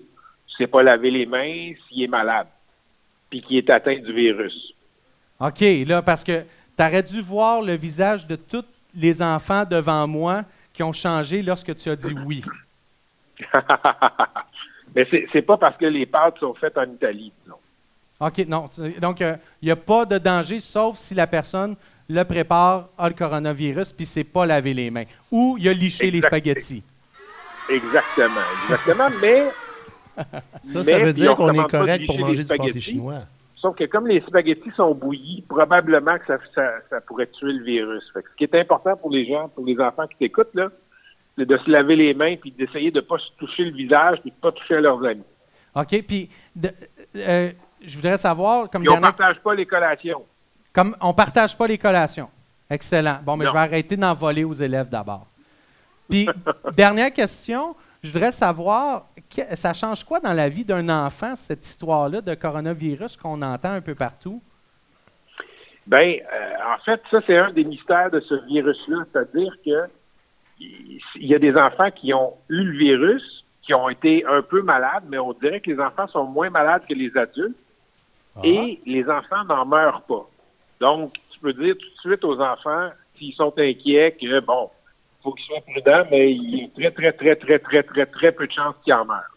ne 0.59 0.65
sait 0.65 0.67
pas 0.67 0.83
laver 0.83 1.11
les 1.11 1.25
mains 1.25 1.73
s'il 1.87 2.03
est 2.03 2.07
malade, 2.07 2.47
puis 3.29 3.41
qu'il 3.41 3.57
est 3.57 3.69
atteint 3.69 3.97
du 3.97 4.13
virus. 4.13 4.73
OK, 5.39 5.61
là, 5.85 6.01
parce 6.01 6.23
que 6.23 6.43
tu 6.77 6.83
aurais 6.83 7.03
dû 7.03 7.21
voir 7.21 7.61
le 7.61 7.73
visage 7.73 8.25
de 8.27 8.35
tous 8.35 8.65
les 8.95 9.21
enfants 9.21 9.65
devant 9.69 10.07
moi 10.07 10.43
qui 10.73 10.83
ont 10.83 10.93
changé 10.93 11.41
lorsque 11.41 11.75
tu 11.75 11.89
as 11.89 11.95
dit 11.95 12.15
oui. 12.25 12.43
mais 14.95 15.07
c'est 15.31 15.41
pas 15.41 15.57
parce 15.57 15.77
que 15.77 15.85
les 15.85 16.05
pâtes 16.05 16.39
sont 16.39 16.53
faites 16.53 16.77
en 16.77 16.85
Italie, 16.85 17.31
disons. 17.43 17.57
OK, 18.19 18.47
non. 18.47 18.69
Donc, 19.01 19.19
il 19.19 19.37
n'y 19.63 19.71
a 19.71 19.75
pas 19.75 20.05
de 20.05 20.17
danger, 20.17 20.61
sauf 20.61 20.97
si 20.97 21.13
la 21.13 21.27
personne 21.27 21.75
le 22.07 22.23
prépare, 22.23 22.87
a 22.97 23.09
le 23.09 23.15
coronavirus, 23.15 23.91
puis 23.91 24.05
c'est 24.05 24.23
pas 24.23 24.45
laver 24.45 24.73
les 24.73 24.91
mains. 24.91 25.05
Ou 25.31 25.57
il 25.59 25.67
a 25.67 25.73
liché 25.73 26.11
les 26.11 26.21
spaghettis. 26.21 26.83
Exactement, 27.67 28.45
exactement. 28.63 29.09
mais, 29.21 29.45
Ça, 30.73 30.83
ça 30.83 30.99
veut 30.99 31.13
dire 31.13 31.31
on 31.31 31.35
qu'on 31.35 31.53
est 31.53 31.69
correct 31.69 32.05
pour 32.05 32.17
manger 32.19 32.33
les 32.37 32.43
du 32.43 32.45
pâté 32.49 32.63
spaghettis. 32.63 32.81
chinois. 32.81 33.19
Sauf 33.57 33.75
que 33.75 33.85
comme 33.85 34.07
les 34.07 34.21
spaghettis 34.21 34.71
sont 34.75 34.93
bouillis, 34.93 35.43
probablement 35.47 36.17
que 36.17 36.25
ça, 36.27 36.37
ça, 36.53 36.71
ça 36.89 37.01
pourrait 37.01 37.27
tuer 37.27 37.51
le 37.53 37.63
virus. 37.63 38.03
Fait 38.13 38.21
que 38.21 38.29
ce 38.29 38.35
qui 38.35 38.43
est 38.43 38.55
important 38.55 38.95
pour 38.95 39.11
les 39.11 39.25
gens, 39.25 39.47
pour 39.49 39.65
les 39.65 39.79
enfants 39.79 40.05
qui 40.07 40.15
t'écoutent, 40.17 40.53
là, 40.53 40.69
c'est 41.37 41.45
de 41.45 41.57
se 41.57 41.69
laver 41.69 41.95
les 41.95 42.13
mains 42.13 42.35
puis 42.37 42.51
d'essayer 42.51 42.91
de 42.91 43.01
pas 43.01 43.17
se 43.17 43.25
toucher 43.37 43.65
le 43.65 43.71
visage 43.75 44.19
puis 44.21 44.29
de 44.31 44.35
pas 44.35 44.51
toucher 44.51 44.75
à 44.75 44.81
leurs 44.81 45.03
amis. 45.03 45.23
OK? 45.75 46.03
Puis, 46.07 46.29
de- 46.55 46.71
euh, 47.15 47.51
je 47.83 47.95
voudrais 47.95 48.17
savoir, 48.17 48.69
comme 48.69 48.81
Puis 48.81 48.89
on 48.89 48.93
dernière 48.93 49.13
partage 49.15 49.41
pas 49.41 49.53
les 49.55 49.65
collations. 49.65 50.23
Comme 50.71 50.95
on 51.01 51.13
partage 51.13 51.57
pas 51.57 51.67
les 51.67 51.77
collations. 51.77 52.29
Excellent. 52.69 53.17
Bon, 53.23 53.35
mais 53.35 53.45
Non. 53.45 53.51
je 53.51 53.55
vais 53.55 53.61
arrêter 53.61 53.97
d'en 53.97 54.13
voler 54.13 54.43
aux 54.43 54.53
élèves 54.53 54.89
d'abord. 54.89 55.25
Puis, 56.09 56.27
dernière 56.77 57.11
question, 57.11 57.75
je 58.05 58.13
voudrais 58.13 58.31
savoir, 58.31 59.05
ça 59.55 59.73
change 59.73 60.03
quoi 60.03 60.19
dans 60.19 60.33
la 60.33 60.47
vie 60.47 60.63
d'un 60.63 60.89
enfant, 60.89 61.35
cette 61.35 61.65
histoire-là 61.65 62.21
de 62.21 62.35
coronavirus 62.35 63.17
qu'on 63.17 63.41
entend 63.41 63.71
un 63.71 63.81
peu 63.81 63.95
partout? 63.95 64.41
Ben, 65.87 66.15
euh, 66.19 66.53
en 66.73 66.77
fait, 66.83 67.01
ça, 67.09 67.19
c'est 67.25 67.37
un 67.37 67.51
des 67.51 67.63
mystères 67.63 68.11
de 68.11 68.19
ce 68.19 68.35
virus-là. 68.45 69.05
C'est-à-dire 69.11 69.53
que 69.65 69.89
il 70.59 70.99
il 71.15 71.27
y 71.27 71.35
a 71.35 71.39
des 71.39 71.55
enfants 71.55 71.89
qui 71.91 72.13
ont 72.13 72.33
eu 72.49 72.63
le 72.63 72.77
virus, 72.77 73.43
qui 73.63 73.73
ont 73.73 73.89
été 73.89 74.23
un 74.25 74.41
peu 74.41 74.61
malades, 74.61 75.03
mais 75.09 75.17
on 75.17 75.33
dirait 75.33 75.59
que 75.59 75.71
les 75.71 75.79
enfants 75.79 76.07
sont 76.07 76.25
moins 76.25 76.49
malades 76.49 76.83
que 76.87 76.93
les 76.93 77.15
adultes 77.17 77.57
et 78.43 78.79
les 78.85 79.09
enfants 79.09 79.43
n'en 79.45 79.65
meurent 79.65 80.03
pas. 80.03 80.27
Donc, 80.79 81.13
tu 81.31 81.39
peux 81.39 81.53
dire 81.53 81.75
tout 81.77 81.89
de 81.89 81.99
suite 82.09 82.23
aux 82.23 82.39
enfants, 82.39 82.89
s'ils 83.17 83.33
sont 83.33 83.53
inquiets, 83.57 84.15
que 84.19 84.39
bon, 84.41 84.69
faut 85.25 85.33
qu'ils 85.33 85.45
soient 85.47 85.59
prudents, 85.61 86.03
mais 86.11 86.31
il 86.31 86.69
y 86.77 86.85
a 86.85 86.91
très, 86.91 87.11
très, 87.11 87.35
très, 87.35 87.35
très, 87.35 87.59
très, 87.59 87.83
très, 87.83 88.05
très 88.05 88.31
peu 88.31 88.47
de 88.47 88.51
chances 88.53 88.75
qu'ils 88.83 88.93
en 88.93 89.03
meurent. 89.03 89.31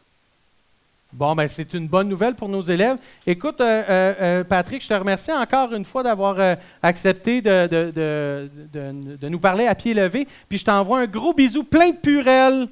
Bon, 1.11 1.35
ben 1.35 1.49
c'est 1.49 1.73
une 1.73 1.89
bonne 1.89 2.07
nouvelle 2.09 2.35
pour 2.35 2.51
nos 2.51 2.61
élèves. 2.61 2.99
Écoute, 3.27 3.61
euh, 3.63 3.83
euh, 3.89 4.15
euh, 4.21 4.45
Patrick, 4.45 4.83
je 4.83 4.89
te 4.89 4.95
remercie 4.95 5.33
encore 5.33 5.73
une 5.73 5.87
fois 5.87 6.03
d'avoir 6.03 6.39
euh, 6.39 6.55
accepté 6.83 7.41
de, 7.41 7.67
de- 7.67 7.91
de- 7.91 8.51
de- 8.75 9.17
de 9.17 9.29
nous 9.31 9.39
parler 9.41 9.67
à 9.67 9.75
pied 9.75 9.95
levé. 9.95 10.29
Puis 10.51 10.59
je 10.59 10.67
t'envoie 10.67 10.99
un 11.01 11.07
gros 11.07 11.33
bisou 11.33 11.65
plein 11.65 11.91
de 11.91 11.97
purelles. 11.97 12.69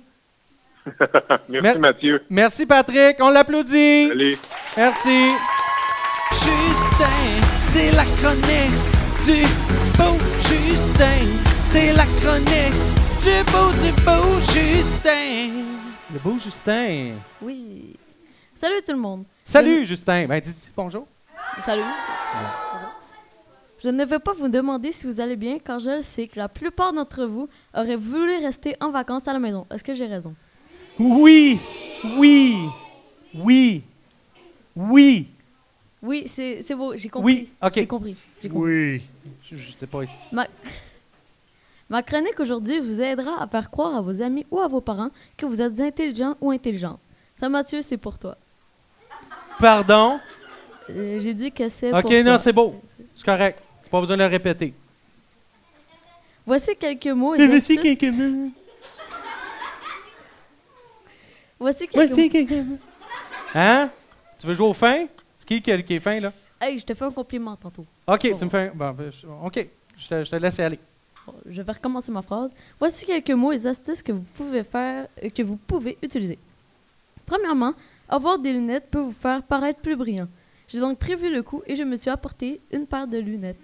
Merci, 1.48 1.78
Mathieu. 1.78 2.22
Merci, 2.28 2.66
Patrick. 2.66 3.16
On 3.20 3.30
l'applaudit. 3.30 4.10
Allez. 4.12 4.36
Merci. 4.76 5.30
Justin, 6.32 7.40
c'est 7.68 7.90
la 7.92 8.04
chronique 8.20 8.76
du 9.24 9.42
beau 9.96 10.16
Justin. 10.40 11.26
C'est 11.64 11.92
la 11.94 12.04
chronique 12.20 12.74
du 13.26 13.50
beau, 13.50 13.72
du 13.82 13.90
beau 14.04 14.38
Justin. 14.52 15.64
Le 16.12 16.18
beau 16.22 16.38
Justin. 16.38 17.14
Oui. 17.42 17.96
Salut 18.54 18.80
tout 18.86 18.92
le 18.92 18.98
monde. 18.98 19.24
Salut, 19.44 19.84
Justin. 19.84 20.26
Ben, 20.28 20.40
dis 20.40 20.70
bonjour? 20.76 21.08
Salut. 21.64 21.82
Je 23.82 23.88
ne 23.88 24.04
vais 24.04 24.20
pas 24.20 24.32
vous 24.32 24.46
demander 24.48 24.92
si 24.92 25.08
vous 25.08 25.20
allez 25.20 25.34
bien, 25.34 25.58
car 25.58 25.80
je 25.80 25.90
le 25.96 26.02
sais 26.02 26.28
que 26.28 26.38
la 26.38 26.48
plupart 26.48 26.92
d'entre 26.92 27.24
vous 27.24 27.48
auraient 27.74 27.96
voulu 27.96 28.36
rester 28.44 28.76
en 28.80 28.92
vacances 28.92 29.26
à 29.26 29.32
la 29.32 29.40
maison. 29.40 29.66
Est-ce 29.72 29.82
que 29.82 29.94
j'ai 29.94 30.06
raison? 30.06 30.32
Oui, 31.00 31.58
oui, 32.16 32.56
oui, 33.34 33.82
oui, 34.76 35.26
Oui, 36.00 36.30
c'est 36.32 36.62
c'est 36.62 36.76
beau, 36.76 36.96
j'ai 36.96 37.08
compris. 37.08 37.34
oui. 37.34 37.48
OK. 37.60 37.74
J'ai 37.74 37.86
compris. 37.88 38.16
j'ai 38.40 38.48
compris. 38.48 38.70
Oui. 38.70 39.02
Je, 39.50 39.56
je 39.56 39.72
sais 39.72 39.86
pas. 39.88 40.02
Ma... 40.30 40.46
Ma 41.88 42.02
chronique 42.02 42.38
aujourd'hui 42.40 42.80
vous 42.80 43.00
aidera 43.00 43.40
à 43.42 43.46
faire 43.46 43.70
croire 43.70 43.94
à 43.96 44.00
vos 44.00 44.20
amis 44.20 44.44
ou 44.50 44.60
à 44.60 44.66
vos 44.66 44.80
parents 44.80 45.10
que 45.36 45.46
vous 45.46 45.60
êtes 45.62 45.78
intelligent 45.80 46.36
ou 46.40 46.50
intelligente. 46.50 46.98
Ça, 47.38 47.48
Mathieu, 47.48 47.80
c'est 47.82 47.96
pour 47.96 48.18
toi. 48.18 48.36
Pardon? 49.60 50.18
Euh, 50.90 51.20
j'ai 51.20 51.34
dit 51.34 51.52
que 51.52 51.68
c'est 51.68 51.92
OK, 51.92 52.10
non, 52.10 52.22
toi. 52.24 52.38
c'est 52.38 52.52
beau. 52.52 52.80
C'est 53.14 53.24
correct. 53.24 53.62
Pas 53.90 54.00
besoin 54.00 54.16
de 54.16 54.22
le 54.22 54.28
répéter. 54.28 54.74
Voici 56.44 56.74
quelques 56.76 57.06
mots 57.08 57.34
et 57.34 57.38
Mais 57.38 57.46
voici 57.46 57.76
astuces. 57.78 57.98
quelques 57.98 58.14
mots. 58.14 58.50
Voici 61.58 61.88
quelques 61.88 62.08
Voici 62.12 62.30
quelques 62.30 62.50
mots. 62.66 62.78
Hein? 63.54 63.90
Tu 64.38 64.46
veux 64.46 64.54
jouer 64.54 64.66
au 64.68 64.72
fin? 64.74 65.06
C'est 65.38 65.46
qui 65.46 65.62
qui 65.62 65.70
est, 65.70 65.82
qui 65.82 65.94
est 65.94 66.00
fin, 66.00 66.20
là? 66.20 66.32
Hey, 66.60 66.78
je 66.78 66.84
te 66.84 66.94
fais 66.94 67.04
un 67.04 67.10
compliment 67.10 67.56
tantôt. 67.56 67.86
OK, 68.06 68.20
tu 68.20 68.44
me 68.44 68.50
fais 68.50 68.68
un... 68.68 68.72
bon, 68.74 68.90
ben, 68.92 69.10
je- 69.10 69.26
OK, 69.26 69.66
je 69.98 70.08
te, 70.08 70.24
je 70.24 70.30
te 70.30 70.36
laisse 70.36 70.58
y 70.58 70.62
aller. 70.62 70.78
Je 71.48 71.62
vais 71.62 71.72
recommencer 71.72 72.10
ma 72.12 72.22
phrase. 72.22 72.50
Voici 72.78 73.04
quelques 73.04 73.30
mots 73.30 73.52
et 73.52 73.66
astuces 73.66 74.02
que 74.02 74.12
vous 74.12 74.24
pouvez 74.36 74.64
faire, 74.64 75.06
euh, 75.22 75.30
que 75.30 75.42
vous 75.42 75.56
pouvez 75.56 75.96
utiliser. 76.02 76.38
Premièrement, 77.24 77.74
avoir 78.08 78.38
des 78.38 78.52
lunettes 78.52 78.90
peut 78.90 79.00
vous 79.00 79.12
faire 79.12 79.42
paraître 79.42 79.80
plus 79.80 79.96
brillant. 79.96 80.28
J'ai 80.68 80.80
donc 80.80 80.98
prévu 80.98 81.32
le 81.32 81.42
coup 81.42 81.62
et 81.66 81.76
je 81.76 81.82
me 81.82 81.96
suis 81.96 82.10
apporté 82.10 82.60
une 82.72 82.86
paire 82.86 83.06
de 83.06 83.18
lunettes. 83.18 83.56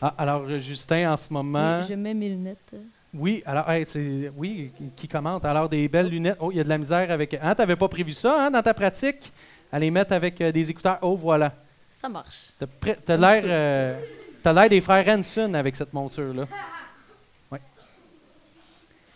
Ah, 0.00 0.14
alors, 0.18 0.42
euh, 0.42 0.58
Justin, 0.58 1.12
en 1.12 1.16
ce 1.16 1.32
moment... 1.32 1.80
Oui, 1.80 1.86
je 1.88 1.94
mets 1.94 2.14
mes 2.14 2.28
lunettes. 2.28 2.74
Oui, 3.14 3.42
alors, 3.46 3.70
hey, 3.70 3.84
c'est... 3.86 4.30
Oui, 4.36 4.70
qui 4.96 5.08
commente? 5.08 5.44
Alors, 5.44 5.68
des 5.68 5.88
belles 5.88 6.08
lunettes. 6.08 6.36
Oh, 6.38 6.50
il 6.52 6.58
y 6.58 6.60
a 6.60 6.64
de 6.64 6.68
la 6.68 6.78
misère 6.78 7.10
avec... 7.10 7.38
Hein, 7.40 7.54
t'avais 7.54 7.76
pas 7.76 7.88
prévu 7.88 8.12
ça, 8.12 8.46
hein, 8.46 8.50
dans 8.50 8.62
ta 8.62 8.74
pratique? 8.74 9.32
À 9.72 9.78
les 9.78 9.90
mettre 9.90 10.12
avec 10.12 10.40
euh, 10.40 10.52
des 10.52 10.68
écouteurs. 10.70 10.98
Oh, 11.02 11.16
voilà. 11.16 11.52
Ça 11.90 12.08
marche. 12.08 12.50
T'as 12.58 12.66
pré- 12.66 12.98
t'as 13.04 13.16
l'air, 13.16 13.42
euh, 13.46 13.98
t'as 14.46 14.52
l'air 14.52 14.68
des 14.68 14.80
frères 14.80 15.08
Hanson 15.08 15.54
avec 15.54 15.74
cette 15.74 15.92
monture-là. 15.92 16.46
Ouais. 17.50 17.60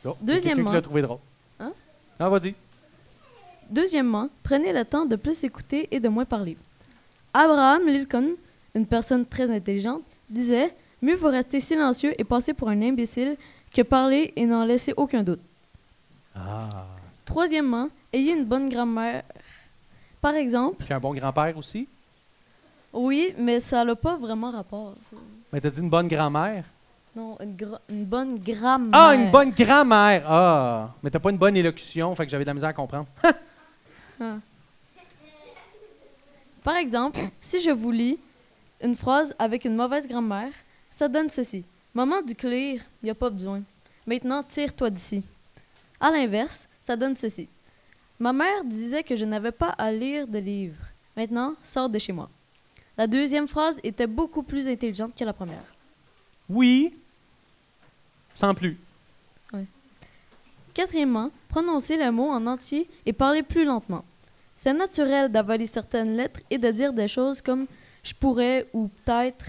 Oh, 0.04 0.16
Deuxièmement- 0.20 0.80
trouvé 0.80 1.02
drôle. 1.02 1.18
Hein? 1.60 1.72
Ah, 2.18 2.28
vas-y. 2.28 2.54
Deuxièmement, 3.68 4.28
prenez 4.42 4.72
le 4.72 4.84
temps 4.84 5.04
de 5.04 5.14
plus 5.14 5.44
écouter 5.44 5.86
et 5.92 6.00
de 6.00 6.08
moins 6.08 6.24
parler. 6.24 6.56
Abraham 7.32 7.86
Lincoln, 7.86 8.30
une 8.74 8.86
personne 8.86 9.24
très 9.24 9.48
intelligente, 9.54 10.02
disait 10.28 10.74
Mieux 11.00 11.14
vaut 11.14 11.30
rester 11.30 11.60
silencieux 11.60 12.12
et 12.20 12.24
passer 12.24 12.52
pour 12.52 12.68
un 12.68 12.82
imbécile 12.82 13.36
que 13.72 13.82
parler 13.82 14.32
et 14.34 14.46
n'en 14.46 14.64
laisser 14.64 14.94
aucun 14.96 15.22
doute. 15.22 15.40
Ah. 16.34 16.68
Troisièmement, 17.24 17.88
ayez 18.12 18.32
une 18.32 18.44
bonne 18.44 18.68
grammaire. 18.68 19.22
Par 20.20 20.34
exemple, 20.34 20.84
Puis 20.84 20.92
un 20.92 20.98
bon 20.98 21.14
grand-père 21.14 21.56
aussi? 21.56 21.86
Oui, 22.92 23.34
mais 23.38 23.60
ça 23.60 23.84
n'a 23.84 23.94
pas 23.94 24.16
vraiment 24.16 24.50
rapport. 24.50 24.94
ça. 25.10 25.16
Mais 25.52 25.60
t'as 25.60 25.70
dit 25.70 25.80
une 25.80 25.90
bonne 25.90 26.08
grand-mère? 26.08 26.64
Non, 27.16 27.36
une, 27.40 27.56
gra- 27.56 27.80
une 27.88 28.04
bonne 28.04 28.38
grammaire. 28.38 28.90
Ah, 28.92 29.14
une 29.16 29.30
bonne 29.30 29.50
grand-mère. 29.50 30.22
Ah. 30.26 30.90
Mais 31.02 31.10
t'as 31.10 31.18
pas 31.18 31.30
une 31.30 31.38
bonne 31.38 31.56
élocution, 31.56 32.14
fait 32.14 32.24
que 32.24 32.30
j'avais 32.30 32.44
de 32.44 32.48
la 32.50 32.54
misère 32.54 32.68
à 32.68 32.72
comprendre. 32.72 33.06
Par 36.62 36.76
exemple, 36.76 37.18
si 37.40 37.60
je 37.60 37.70
vous 37.70 37.90
lis 37.90 38.18
une 38.82 38.94
phrase 38.94 39.34
avec 39.38 39.64
une 39.64 39.74
mauvaise 39.76 40.06
grammaire, 40.06 40.52
ça 40.90 41.08
donne 41.08 41.30
ceci. 41.30 41.64
Maman 41.94 42.22
dit 42.22 42.36
clear, 42.36 42.76
il 43.02 43.04
n'y 43.06 43.10
a 43.10 43.14
pas 43.14 43.30
besoin. 43.30 43.62
Maintenant, 44.06 44.42
tire-toi 44.42 44.90
d'ici. 44.90 45.22
À 45.98 46.10
l'inverse, 46.10 46.68
ça 46.82 46.96
donne 46.96 47.16
ceci. 47.16 47.48
Ma 48.18 48.32
mère 48.32 48.62
disait 48.64 49.02
que 49.02 49.16
je 49.16 49.24
n'avais 49.24 49.52
pas 49.52 49.70
à 49.70 49.90
lire 49.90 50.26
de 50.28 50.38
livres. 50.38 50.76
Maintenant, 51.16 51.54
sors 51.62 51.88
de 51.88 51.98
chez 51.98 52.12
moi. 52.12 52.28
La 53.00 53.06
deuxième 53.06 53.48
phrase 53.48 53.80
était 53.82 54.06
beaucoup 54.06 54.42
plus 54.42 54.68
intelligente 54.68 55.14
que 55.16 55.24
la 55.24 55.32
première. 55.32 55.64
Oui. 56.50 56.92
Sans 58.34 58.52
plus. 58.52 58.76
Quatrièmement, 60.74 61.30
prononcez 61.48 61.96
le 61.96 62.12
mot 62.12 62.28
en 62.28 62.46
entier 62.46 62.86
et 63.06 63.14
parlez 63.14 63.42
plus 63.42 63.64
lentement. 63.64 64.04
C'est 64.62 64.74
naturel 64.74 65.32
d'avaler 65.32 65.64
certaines 65.64 66.14
lettres 66.14 66.40
et 66.50 66.58
de 66.58 66.70
dire 66.70 66.92
des 66.92 67.08
choses 67.08 67.40
comme 67.40 67.64
je 68.02 68.12
pourrais 68.12 68.66
ou 68.74 68.90
peut-être, 69.06 69.46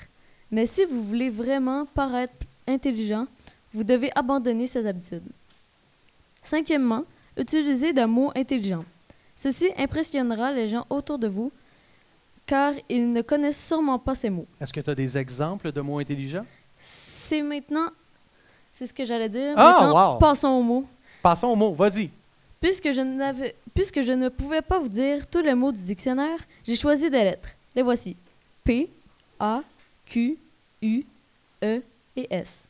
mais 0.50 0.66
si 0.66 0.86
vous 0.86 1.04
voulez 1.04 1.30
vraiment 1.30 1.86
paraître 1.88 2.46
intelligent, 2.66 3.28
vous 3.74 3.84
devez 3.84 4.12
abandonner 4.16 4.68
ces 4.68 4.88
habitudes. 4.88 5.30
Cinquièmement, 6.42 7.04
utilisez 7.36 7.92
des 7.92 8.06
mots 8.06 8.32
intelligents. 8.34 8.86
Ceci 9.36 9.72
impressionnera 9.78 10.54
les 10.54 10.70
gens 10.70 10.86
autour 10.90 11.20
de 11.20 11.28
vous 11.28 11.52
car 12.52 12.74
ils 12.90 13.10
ne 13.14 13.22
connaissent 13.22 13.66
sûrement 13.66 13.98
pas 13.98 14.14
ces 14.14 14.30
mots. 14.30 14.46
Est-ce 14.60 14.74
que 14.74 14.82
tu 14.82 14.90
as 14.90 14.94
des 14.94 15.18
exemples 15.18 15.72
de 15.72 15.80
mots 15.80 16.00
intelligents? 16.00 16.46
C'est 16.82 17.42
maintenant, 17.42 17.88
c'est 18.76 18.88
ce 18.88 18.94
que 18.94 19.06
j'allais 19.06 19.30
dire. 19.30 19.54
Ah, 19.56 19.72
maintenant, 19.72 20.14
wow. 20.16 20.20
passons 20.20 20.50
aux 20.50 20.62
mots. 20.62 20.86
Passons 21.24 21.48
aux 21.48 21.56
mots. 21.56 21.74
Vas-y. 21.74 22.10
Puisque 22.60 22.92
je, 22.92 23.00
n'avais, 23.00 23.56
puisque 23.74 24.02
je 24.02 24.12
ne 24.12 24.28
pouvais 24.28 24.62
pas 24.62 24.80
vous 24.80 24.90
dire 24.90 25.28
tous 25.28 25.42
les 25.42 25.54
mots 25.54 25.72
du 25.72 25.82
dictionnaire, 25.82 26.40
j'ai 26.68 26.76
choisi 26.76 27.10
des 27.10 27.24
lettres. 27.24 27.52
Les 27.74 27.84
voici. 27.84 28.18
P, 28.66 28.90
A, 29.40 29.62
Q, 30.06 30.38
U, 30.82 31.06
E 31.64 31.82
et 32.18 32.28
S. 32.30 32.66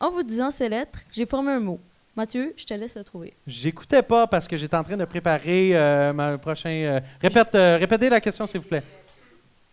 En 0.00 0.12
vous 0.12 0.22
disant 0.22 0.50
ces 0.50 0.70
lettres, 0.70 1.00
j'ai 1.12 1.26
formé 1.26 1.52
un 1.52 1.60
mot. 1.60 1.78
Mathieu, 2.16 2.54
je 2.56 2.64
te 2.64 2.72
laisse 2.72 2.96
le 2.96 3.04
trouver. 3.04 3.34
J'écoutais 3.46 4.02
pas 4.02 4.26
parce 4.26 4.48
que 4.48 4.56
j'étais 4.56 4.76
en 4.76 4.82
train 4.82 4.96
de 4.96 5.04
préparer 5.04 5.76
euh, 5.76 6.14
ma 6.14 6.38
prochain. 6.38 6.70
euh, 6.70 7.00
répète, 7.20 7.54
euh, 7.54 7.76
répétez 7.76 8.08
la 8.08 8.20
question, 8.20 8.46
s'il 8.46 8.60
vous 8.60 8.68
plaît. 8.68 8.82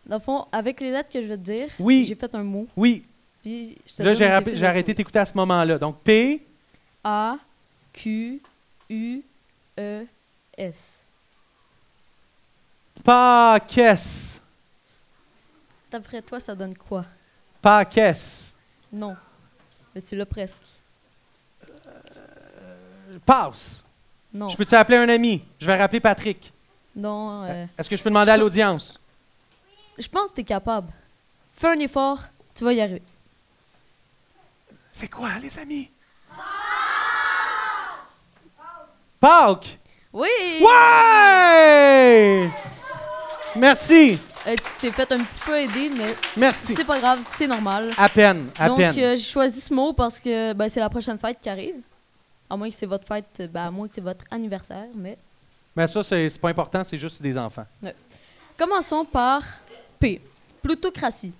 Dans 0.08 0.16
le 0.16 0.22
fond, 0.22 0.46
avec 0.52 0.80
les 0.80 0.92
lettres 0.92 1.10
que 1.12 1.22
je 1.22 1.28
vais 1.28 1.38
te 1.38 1.44
dire, 1.44 1.70
Oui. 1.80 2.06
j'ai 2.08 2.16
fait 2.16 2.34
un 2.34 2.44
mot. 2.44 2.66
Oui. 2.76 3.04
Puis 3.44 3.78
je 3.88 3.94
te 3.94 4.04
Là, 4.04 4.14
j'ai 4.14 4.26
de 4.26 4.32
arrêté 4.32 4.54
trouver. 4.84 4.94
d'écouter 4.94 5.20
à 5.20 5.26
ce 5.26 5.34
moment-là. 5.36 5.78
Donc, 5.78 6.00
P, 6.02 6.42
A, 7.04 7.38
Q, 7.94 8.42
U, 8.90 9.22
E, 9.78 10.04
S. 10.58 11.00
Paquès. 13.04 14.42
D'après 15.92 16.22
toi, 16.22 16.40
ça 16.40 16.56
donne 16.56 16.76
quoi? 16.76 17.06
Paquès. 17.62 18.54
Non. 18.92 19.16
Mais 19.94 20.02
tu 20.02 20.16
l'as 20.16 20.26
presque. 20.26 20.62
Passe. 23.26 23.84
Non. 24.34 24.50
Je 24.50 24.58
peux-tu 24.58 24.76
appeler 24.76 24.98
un 24.98 25.10
ami? 25.10 25.42
Je 25.60 25.66
vais 25.66 25.76
rappeler 25.78 26.00
Patrick. 26.00 26.52
Non. 26.96 27.44
euh, 27.44 27.66
Est-ce 27.78 27.90
que 27.90 27.96
je 27.96 28.04
peux 28.04 28.10
demander 28.10 28.32
à 28.32 28.38
l'audience? 28.38 29.00
Je 29.98 30.08
pense 30.08 30.30
que 30.30 30.36
tu 30.36 30.42
es 30.42 30.44
capable. 30.44 30.88
Fais 31.58 31.70
un 31.70 31.80
effort, 31.80 32.20
tu 32.56 32.64
vas 32.64 32.74
y 32.74 32.82
arriver. 32.82 33.02
C'est 34.92 35.08
quoi, 35.08 35.30
les 35.42 35.58
amis? 35.60 35.90
Pâques! 39.20 39.78
Oui! 40.14 40.30
Ouais! 40.62 42.50
Merci. 43.56 44.20
Euh, 44.48 44.56
tu 44.56 44.72
t'es 44.80 44.92
fait 44.92 45.12
un 45.12 45.24
petit 45.24 45.40
peu 45.42 45.60
aider, 45.60 45.90
mais 45.90 46.16
Merci. 46.38 46.76
c'est 46.76 46.86
pas 46.86 47.00
grave, 47.00 47.20
c'est 47.26 47.48
normal. 47.48 47.92
À 47.98 48.08
peine, 48.08 48.50
à 48.58 48.68
Donc, 48.68 48.78
peine. 48.78 48.92
euh, 49.00 49.16
j'ai 49.16 49.24
choisi 49.24 49.60
ce 49.60 49.74
mot 49.74 49.94
parce 49.94 50.20
que 50.20 50.54
ben, 50.54 50.70
c'est 50.70 50.80
la 50.80 50.90
prochaine 50.90 51.18
fête 51.18 51.40
qui 51.42 51.50
arrive. 51.50 51.76
À 52.50 52.56
moins 52.56 52.70
que 52.70 52.76
c'est 52.76 52.86
votre 52.86 53.06
fête, 53.06 53.26
euh, 53.42 53.48
ben, 53.48 53.66
à 53.68 53.72
moins 53.72 53.88
que 53.88 53.96
c'est 53.96 54.02
votre 54.02 54.24
anniversaire, 54.32 54.86
mais... 54.96 55.18
Mais 55.76 55.86
ça, 55.88 56.02
c'est 56.04 56.30
c'est 56.30 56.40
pas 56.40 56.50
important, 56.50 56.84
c'est 56.84 56.98
juste 56.98 57.22
des 57.22 57.38
enfants. 57.38 57.66
Commençons 58.58 59.06
par 59.06 59.42
P. 60.00 60.22
Plutocratie. 60.62 61.32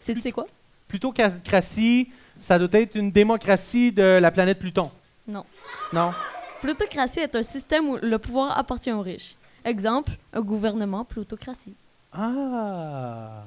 C'est 0.00 0.32
quoi? 0.32 0.46
Plutocratie, 0.88 2.10
ça 2.38 2.58
doit 2.58 2.80
être 2.80 2.94
une 2.94 3.10
démocratie 3.10 3.90
de 3.92 4.18
la 4.20 4.30
planète 4.30 4.58
Pluton. 4.58 4.90
Non. 5.26 5.44
Non? 5.92 6.12
Plutocratie 6.60 7.20
est 7.20 7.34
un 7.34 7.42
système 7.42 7.88
où 7.88 7.96
le 8.00 8.18
pouvoir 8.18 8.56
appartient 8.58 8.92
aux 8.92 9.00
riches. 9.02 9.34
Exemple, 9.64 10.12
un 10.32 10.40
gouvernement 10.40 11.04
plutocratie. 11.04 11.74
Ah! 12.12 13.42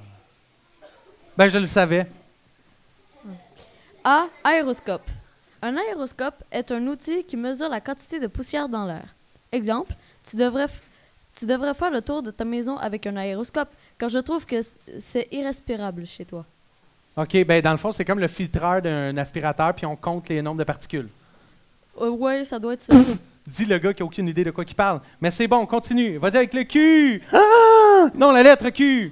Ben, 1.38 1.48
je 1.48 1.58
le 1.58 1.66
savais. 1.66 2.06
A. 4.04 4.28
Aéroscope. 4.44 5.08
Un 5.62 5.76
aéroscope 5.78 6.44
est 6.52 6.72
un 6.72 6.86
outil 6.88 7.24
qui 7.24 7.36
mesure 7.38 7.70
la 7.70 7.82
quantité 7.82 8.20
de 8.20 8.28
poussière 8.28 8.70
dans 8.70 8.86
l'air. 8.86 9.06
Exemple, 9.52 9.94
tu 10.30 10.36
devrais, 10.36 10.66
f- 10.66 10.82
tu 11.36 11.46
devrais 11.46 11.74
faire 11.74 11.92
le 11.92 12.02
tour 12.02 12.22
de 12.22 12.32
ta 12.32 12.46
maison 12.46 12.78
avec 12.78 13.08
un 13.08 13.16
aéroscope, 13.18 13.70
car 14.00 14.10
je 14.10 14.20
trouve 14.20 14.46
que 14.46 14.62
c'est 15.00 15.28
irrespirable 15.32 16.08
chez 16.08 16.26
toi. 16.26 16.46
OK, 17.18 17.44
ben 17.46 17.62
dans 17.62 17.72
le 17.72 17.78
fond, 17.78 17.92
c'est 17.92 18.06
comme 18.06 18.20
le 18.20 18.28
filtreur 18.30 18.82
d'un 18.82 19.16
aspirateur, 19.18 19.76
puis 19.76 19.86
on 19.86 19.96
compte 19.96 20.30
les 20.30 20.42
nombres 20.42 20.60
de 20.60 20.64
particules. 20.64 21.10
Euh, 22.00 22.10
ouais, 22.10 22.46
ça 22.46 22.58
doit 22.58 22.74
être 22.74 22.82
ça. 22.82 22.94
Dit 23.48 23.66
le 23.66 23.78
gars 23.78 23.94
qui 23.94 24.02
a 24.02 24.06
aucune 24.06 24.28
idée 24.28 24.44
de 24.44 24.52
quoi 24.52 24.64
il 24.68 24.76
parle. 24.76 25.02
Mais 25.20 25.32
c'est 25.32 25.48
bon, 25.48 25.66
continue. 25.66 26.18
Vas-y 26.18 26.38
avec 26.38 26.54
le 26.54 26.64
Q. 26.64 27.22
Ah! 27.34 28.08
Non, 28.16 28.32
la 28.32 28.44
lettre 28.44 28.70
Q. 28.70 29.12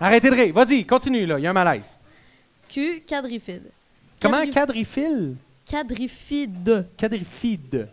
Arrêtez 0.00 0.30
de 0.30 0.34
rire. 0.34 0.54
Vas-y, 0.54 0.84
continue, 0.86 1.26
là. 1.26 1.38
Il 1.38 1.42
y 1.42 1.46
a 1.46 1.50
un 1.50 1.54
malaise. 1.54 1.98
Q. 2.68 3.02
Quadrifide. 3.06 3.64
Comment? 4.20 4.42
Quadrif- 4.44 4.52
Quadrifile? 4.54 5.36
Quadrifide. 5.68 6.86
Quadrifide. 6.96 7.88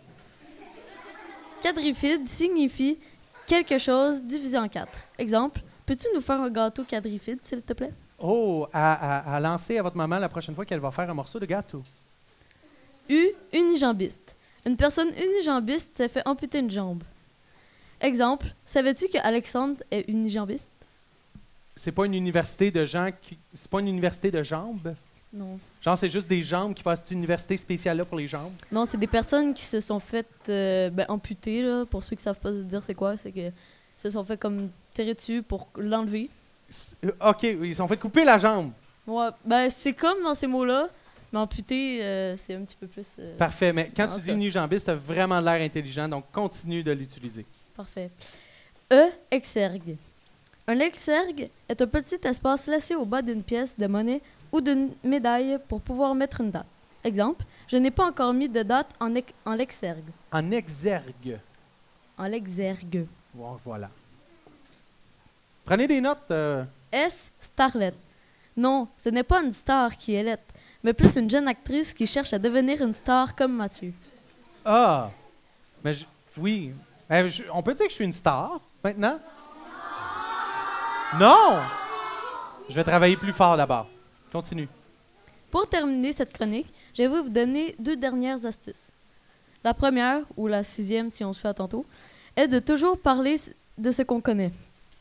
Quadrifide 1.62 2.28
signifie 2.28 2.98
quelque 3.46 3.78
chose 3.78 4.22
divisé 4.22 4.58
en 4.58 4.68
quatre. 4.68 4.98
Exemple, 5.18 5.60
peux-tu 5.86 6.06
nous 6.14 6.20
faire 6.20 6.40
un 6.40 6.50
gâteau 6.50 6.84
quadrifide, 6.84 7.38
s'il 7.42 7.62
te 7.62 7.72
plaît? 7.72 7.92
Oh, 8.18 8.66
à, 8.72 9.18
à- 9.32 9.36
à 9.36 9.40
lancer 9.40 9.76
à 9.78 9.82
votre 9.82 9.96
maman 9.96 10.18
la 10.18 10.28
prochaine 10.28 10.54
fois 10.54 10.64
qu'elle 10.64 10.80
va 10.80 10.90
faire 10.90 11.08
un 11.10 11.14
morceau 11.14 11.38
de 11.38 11.46
gâteau. 11.46 11.82
U. 13.08 13.28
Unijambiste. 13.52 14.34
Une 14.64 14.76
personne 14.76 15.08
unijambiste 15.08 15.96
s'est 15.96 16.08
fait 16.08 16.22
amputer 16.26 16.58
une 16.60 16.70
jambe. 16.70 17.02
Exemple, 18.00 18.46
savais-tu 18.64 19.08
que 19.08 19.18
Alexandre 19.18 19.82
est 19.90 20.08
unijambiste? 20.08 20.68
C'est 21.76 21.92
pas 21.92 22.06
une 22.06 22.14
université 22.14 22.70
de 22.70 22.86
gens 22.86 23.10
qui. 23.22 23.36
C'est 23.54 23.68
pas 23.70 23.80
une 23.80 23.88
université 23.88 24.30
de 24.30 24.42
jambes? 24.42 24.94
Non. 25.34 25.58
Genre, 25.82 25.98
c'est 25.98 26.08
juste 26.08 26.28
des 26.28 26.42
jambes 26.44 26.72
qui 26.74 26.82
font 26.82 26.94
cette 26.94 27.10
université 27.10 27.56
spéciale-là 27.56 28.04
pour 28.04 28.16
les 28.16 28.28
jambes? 28.28 28.52
Non, 28.70 28.86
c'est 28.86 28.96
des 28.96 29.08
personnes 29.08 29.52
qui 29.52 29.64
se 29.64 29.80
sont 29.80 29.98
faites 29.98 30.28
euh, 30.48 30.88
ben, 30.90 31.04
amputer, 31.08 31.62
là, 31.62 31.84
pour 31.84 32.04
ceux 32.04 32.14
qui 32.14 32.22
savent 32.22 32.38
pas 32.38 32.52
dire 32.52 32.82
c'est 32.86 32.94
quoi, 32.94 33.16
c'est 33.18 33.32
que 33.32 33.50
se 33.98 34.10
sont 34.10 34.24
fait 34.24 34.36
comme 34.38 34.70
tirer 34.94 35.14
dessus 35.14 35.42
pour 35.42 35.68
l'enlever. 35.76 36.30
Euh, 37.04 37.10
OK, 37.30 37.42
ils 37.42 37.74
sont 37.74 37.88
fait 37.88 37.96
couper 37.96 38.24
la 38.24 38.38
jambe. 38.38 38.70
Ouais, 39.06 39.28
ben 39.44 39.68
c'est 39.68 39.92
comme 39.92 40.22
dans 40.22 40.34
ces 40.34 40.46
mots-là, 40.46 40.88
mais 41.32 41.38
amputer, 41.38 42.02
euh, 42.02 42.36
c'est 42.36 42.54
un 42.54 42.62
petit 42.62 42.76
peu 42.78 42.86
plus... 42.86 43.06
euh, 43.18 43.36
Parfait, 43.36 43.72
mais 43.72 43.90
quand 43.94 44.08
tu 44.08 44.20
dis 44.20 44.26
ça. 44.28 44.32
unijambiste, 44.32 44.86
t'as 44.86 44.94
vraiment 44.94 45.40
l'air 45.40 45.60
intelligent, 45.60 46.08
donc 46.08 46.24
continue 46.32 46.82
de 46.82 46.92
l'utiliser. 46.92 47.44
Parfait. 47.76 48.08
E. 48.92 49.10
Exergue. 49.30 49.96
Un 50.66 50.78
exergue 50.78 51.50
est 51.68 51.82
un 51.82 51.86
petit 51.86 52.18
espace 52.24 52.66
laissé 52.68 52.94
au 52.94 53.04
bas 53.04 53.20
d'une 53.20 53.42
pièce 53.42 53.76
de 53.76 53.86
monnaie 53.86 54.22
ou 54.54 54.60
d'une 54.60 54.90
médaille 55.02 55.58
pour 55.68 55.80
pouvoir 55.80 56.14
mettre 56.14 56.40
une 56.40 56.52
date. 56.52 56.66
Exemple, 57.02 57.44
je 57.66 57.76
n'ai 57.76 57.90
pas 57.90 58.06
encore 58.06 58.32
mis 58.32 58.48
de 58.48 58.62
date 58.62 58.86
en, 59.00 59.12
en 59.44 59.52
l'exergue. 59.54 60.10
En 60.30 60.50
exergue. 60.52 61.38
En 62.16 62.26
l'exergue. 62.26 63.04
Bon, 63.34 63.58
voilà. 63.64 63.90
Prenez 65.64 65.88
des 65.88 66.00
notes. 66.00 66.30
euh, 66.30 66.62
S. 66.92 67.30
Starlet. 67.40 67.94
Non, 68.56 68.86
ce 68.96 69.08
n'est 69.08 69.24
pas 69.24 69.42
une 69.42 69.50
star 69.52 69.96
qui 69.98 70.14
est 70.14 70.22
lettre, 70.22 70.44
mais 70.84 70.92
plus 70.92 71.16
une 71.16 71.28
jeune 71.28 71.48
actrice 71.48 71.92
qui 71.92 72.06
cherche 72.06 72.32
à 72.32 72.38
devenir 72.38 72.80
une 72.80 72.92
star 72.92 73.34
comme 73.34 73.54
Mathieu. 73.56 73.92
Ah! 74.64 75.10
Mais 75.82 75.94
je- 75.94 76.04
oui. 76.38 76.72
Eh, 77.10 77.28
je- 77.28 77.42
on 77.52 77.60
peut 77.62 77.74
dire 77.74 77.86
que 77.86 77.90
je 77.90 77.96
suis 77.96 78.04
une 78.04 78.12
star 78.12 78.60
maintenant? 78.84 79.18
Non! 81.18 81.58
Je 82.68 82.74
vais 82.74 82.84
travailler 82.84 83.16
plus 83.16 83.32
fort 83.32 83.56
d'abord. 83.56 83.88
Continue. 84.34 84.66
Pour 85.52 85.68
terminer 85.68 86.10
cette 86.10 86.32
chronique, 86.32 86.66
je 86.92 87.04
vais 87.04 87.20
vous 87.20 87.28
donner 87.28 87.76
deux 87.78 87.94
dernières 87.94 88.44
astuces. 88.44 88.88
La 89.62 89.72
première, 89.72 90.22
ou 90.36 90.48
la 90.48 90.64
sixième 90.64 91.08
si 91.08 91.24
on 91.24 91.32
se 91.32 91.38
fait 91.38 91.46
à 91.46 91.54
tantôt, 91.54 91.86
est 92.34 92.48
de 92.48 92.58
toujours 92.58 92.98
parler 92.98 93.40
de 93.78 93.92
ce 93.92 94.02
qu'on 94.02 94.20
connaît. 94.20 94.50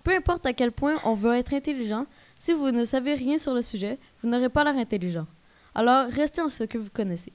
Peu 0.03 0.15
importe 0.15 0.45
à 0.45 0.53
quel 0.53 0.71
point 0.71 0.97
on 1.03 1.15
veut 1.15 1.35
être 1.35 1.51
intelligent, 1.51 2.05
si 2.37 2.53
vous 2.53 2.69
ne 2.69 2.85
savez 2.85 3.15
rien 3.15 3.39
sur 3.39 3.55
le 3.55 3.63
sujet, 3.63 3.97
vous 4.21 4.29
n'aurez 4.29 4.49
pas 4.49 4.63
l'air 4.63 4.77
intelligent. 4.77 5.25
Alors, 5.73 6.05
restez 6.09 6.41
en 6.43 6.49
ce 6.49 6.65
que 6.65 6.77
vous 6.77 6.91
connaissez. 6.93 7.33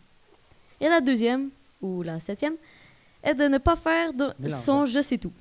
Et 0.80 0.88
la 0.88 1.00
deuxième, 1.00 1.50
ou 1.82 2.04
la 2.04 2.20
septième, 2.20 2.54
est 3.24 3.34
de 3.34 3.48
ne 3.48 3.58
pas 3.58 3.74
faire 3.74 4.12
de 4.12 4.28
Mélange. 4.38 4.60
son 4.60 4.86
je 4.86 5.02
sais 5.02 5.18
tout. 5.18 5.32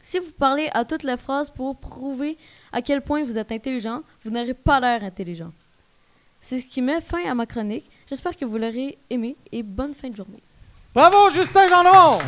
Si 0.00 0.18
vous 0.18 0.32
parlez 0.38 0.70
à 0.72 0.84
toutes 0.84 1.02
les 1.02 1.16
phrases 1.16 1.50
pour 1.50 1.76
prouver 1.76 2.36
à 2.72 2.80
quel 2.82 3.02
point 3.02 3.24
vous 3.24 3.36
êtes 3.36 3.52
intelligent, 3.52 4.02
vous 4.24 4.30
n'aurez 4.30 4.54
pas 4.54 4.80
l'air 4.80 5.04
intelligent. 5.04 5.52
C'est 6.40 6.60
ce 6.60 6.66
qui 6.66 6.80
met 6.80 7.00
fin 7.00 7.24
à 7.28 7.34
ma 7.34 7.46
chronique. 7.46 7.84
J'espère 8.08 8.36
que 8.36 8.44
vous 8.44 8.56
l'aurez 8.56 8.96
aimé 9.10 9.36
et 9.52 9.62
bonne 9.62 9.94
fin 9.94 10.08
de 10.08 10.16
journée. 10.16 10.42
Bravo, 10.94 11.30
Justin 11.30 11.68
Gendron! 11.68 12.18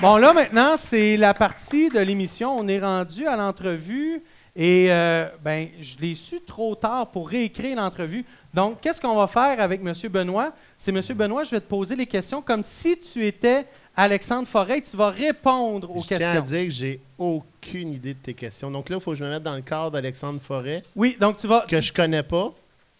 Bon, 0.00 0.16
là, 0.16 0.32
maintenant, 0.32 0.76
c'est 0.76 1.16
la 1.16 1.34
partie 1.34 1.88
de 1.88 2.00
l'émission. 2.00 2.58
On 2.58 2.66
est 2.66 2.80
rendu 2.80 3.26
à 3.28 3.36
l'entrevue 3.36 4.20
et, 4.56 4.88
euh, 4.90 5.28
ben, 5.42 5.68
je 5.80 5.98
l'ai 5.98 6.14
su 6.14 6.40
trop 6.40 6.74
tard 6.74 7.10
pour 7.10 7.28
réécrire 7.28 7.76
l'entrevue. 7.76 8.24
Donc, 8.54 8.80
qu'est-ce 8.80 9.00
qu'on 9.00 9.16
va 9.16 9.26
faire 9.26 9.60
avec 9.60 9.80
M. 9.84 9.92
Benoît? 10.10 10.52
C'est 10.78 10.94
M. 10.94 11.00
Benoît, 11.16 11.44
je 11.44 11.50
vais 11.50 11.60
te 11.60 11.68
poser 11.68 11.96
les 11.96 12.06
questions 12.06 12.40
comme 12.40 12.62
si 12.62 12.96
tu 13.12 13.26
étais 13.26 13.66
Alexandre 13.96 14.46
Forêt. 14.48 14.80
Tu 14.80 14.96
vas 14.96 15.10
répondre 15.10 15.90
aux 15.94 16.02
je 16.02 16.06
tiens 16.08 16.16
à 16.18 16.20
questions. 16.20 16.42
dire 16.42 16.64
que 16.66 16.70
j'ai 16.70 17.00
aucune 17.18 17.92
idée 17.92 18.14
de 18.14 18.18
tes 18.18 18.34
questions. 18.34 18.70
Donc 18.70 18.88
là, 18.88 18.96
il 18.96 19.02
faut 19.02 19.10
que 19.10 19.16
je 19.18 19.24
me 19.24 19.30
mette 19.30 19.42
dans 19.42 19.54
le 19.56 19.62
cadre 19.62 19.90
d'Alexandre 19.90 20.40
Forêt, 20.40 20.82
Oui, 20.94 21.16
donc 21.20 21.36
tu 21.38 21.46
vas. 21.48 21.64
que 21.68 21.80
je 21.80 21.92
connais 21.92 22.22
pas. 22.22 22.52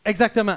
Exactement. 0.05 0.57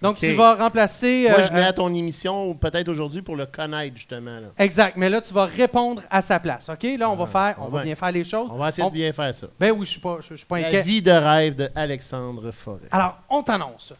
Donc, 0.00 0.16
tu 0.16 0.34
vas 0.34 0.56
remplacer. 0.56 1.26
Moi, 1.30 1.38
euh, 1.38 1.42
je 1.44 1.48
venais 1.50 1.64
euh, 1.64 1.68
à 1.68 1.72
ton 1.72 1.94
émission, 1.94 2.52
peut-être 2.54 2.88
aujourd'hui, 2.88 3.22
pour 3.22 3.36
le 3.36 3.46
connaître, 3.46 3.96
justement. 3.96 4.34
là. 4.40 4.48
Exact, 4.58 4.96
mais 4.96 5.08
là, 5.08 5.20
tu 5.20 5.32
vas 5.32 5.44
répondre 5.44 6.02
à 6.10 6.20
sa 6.20 6.40
place. 6.40 6.68
OK? 6.68 6.82
Là, 6.98 7.08
on 7.08 7.14
va 7.14 7.26
faire, 7.26 7.54
on 7.60 7.66
on 7.66 7.68
va 7.68 7.78
va- 7.78 7.84
bien 7.84 7.94
faire 7.94 8.10
les 8.10 8.24
choses. 8.24 8.48
On 8.52 8.56
va 8.58 8.70
essayer 8.70 8.82
On- 8.82 8.88
de 8.88 8.94
bien 8.94 9.12
faire 9.12 9.32
ça. 9.32 9.46
Ben 9.60 9.70
oui, 9.70 9.86
je 9.86 9.90
suis 9.92 10.00
pas, 10.00 10.18
je, 10.20 10.30
je 10.30 10.34
suis 10.38 10.46
pas 10.46 10.58
La 10.58 10.66
inquiet. 10.66 10.82
vie 10.82 11.02
de 11.02 11.12
rêve 11.12 11.54
de 11.54 11.70
Alexandre 11.76 12.50
Forêt. 12.50 12.80
Alors, 12.90 13.16
on 13.30 13.44
t'annonce. 13.44 13.92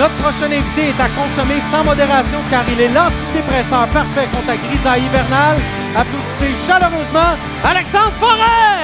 Notre 0.00 0.14
prochain 0.14 0.50
invité 0.50 0.88
est 0.88 0.98
à 0.98 1.10
consommer 1.10 1.60
sans 1.70 1.84
modération 1.84 2.38
car 2.48 2.64
il 2.72 2.80
est 2.80 2.88
l'antidépresseur 2.88 3.86
parfait 3.88 4.26
contre 4.32 4.46
la 4.46 4.56
grisaille 4.56 5.02
hivernale. 5.02 5.58
Applaudissez 5.94 6.66
chaleureusement 6.66 7.36
Alexandre 7.62 8.12
Forêt! 8.12 8.80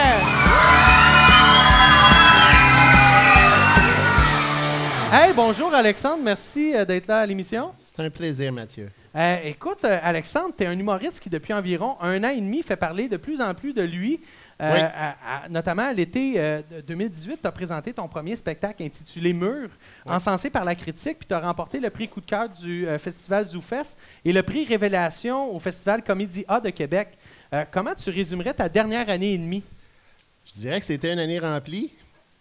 Hey, 5.11 5.33
bonjour 5.35 5.73
Alexandre, 5.73 6.23
merci 6.23 6.75
euh, 6.75 6.85
d'être 6.85 7.07
là 7.07 7.21
à 7.21 7.27
l'émission. 7.27 7.71
C'est 7.79 8.03
un 8.05 8.11
plaisir, 8.11 8.53
Mathieu. 8.53 8.91
Euh, 9.15 9.37
écoute, 9.45 9.79
euh, 9.85 9.99
Alexandre, 10.03 10.53
tu 10.55 10.65
es 10.65 10.67
un 10.67 10.79
humoriste 10.79 11.21
qui, 11.21 11.31
depuis 11.31 11.55
environ 11.55 11.97
un 12.03 12.23
an 12.25 12.29
et 12.29 12.41
demi, 12.41 12.63
fait 12.63 12.77
parler 12.77 13.09
de 13.09 13.17
plus 13.17 13.41
en 13.41 13.55
plus 13.55 13.73
de 13.73 13.81
lui. 13.81 14.21
Euh, 14.59 14.73
Oui. 14.73 14.81
à- 14.81 15.45
à- 15.45 15.49
notamment 15.51 15.83
à 15.83 15.93
l'été 15.93 16.35
euh, 16.39 16.63
de 16.71 16.81
2018, 16.81 17.41
tu 17.43 17.47
as 17.47 17.53
présenté 17.53 17.93
ton 17.93 18.09
premier 18.09 18.37
spectacle 18.37 18.83
intitulé 18.83 19.35
Mur, 19.35 19.69
encensé 20.07 20.49
par 20.49 20.65
la 20.65 20.75
critique, 20.75 21.19
puis 21.19 21.27
tu 21.29 21.35
as 21.35 21.41
remporté 21.41 21.79
le 21.79 21.91
prix 21.91 22.09
coup 22.09 22.23
de 22.23 22.27
cœur 22.27 22.49
du 22.49 22.89
euh, 22.89 22.99
Festival 22.99 23.47
ZooFest 23.47 23.99
et 24.25 24.33
le 24.33 24.43
prix 24.43 24.65
Révélation 24.65 25.55
au 25.55 25.61
Festival 25.61 26.03
Comédie 26.03 26.45
A 26.49 26.59
de 26.61 26.71
Québec. 26.71 27.09
Euh, 27.53 27.65
comment 27.71 27.95
tu 27.95 28.09
résumerais 28.09 28.55
ta 28.55 28.69
dernière 28.69 29.09
année 29.11 29.35
et 29.35 29.39
demie? 29.39 29.63
Je 30.47 30.61
dirais 30.61 30.81
que 30.81 30.87
c'était 30.87 31.13
une 31.13 31.19
année 31.19 31.39
remplie. 31.39 31.91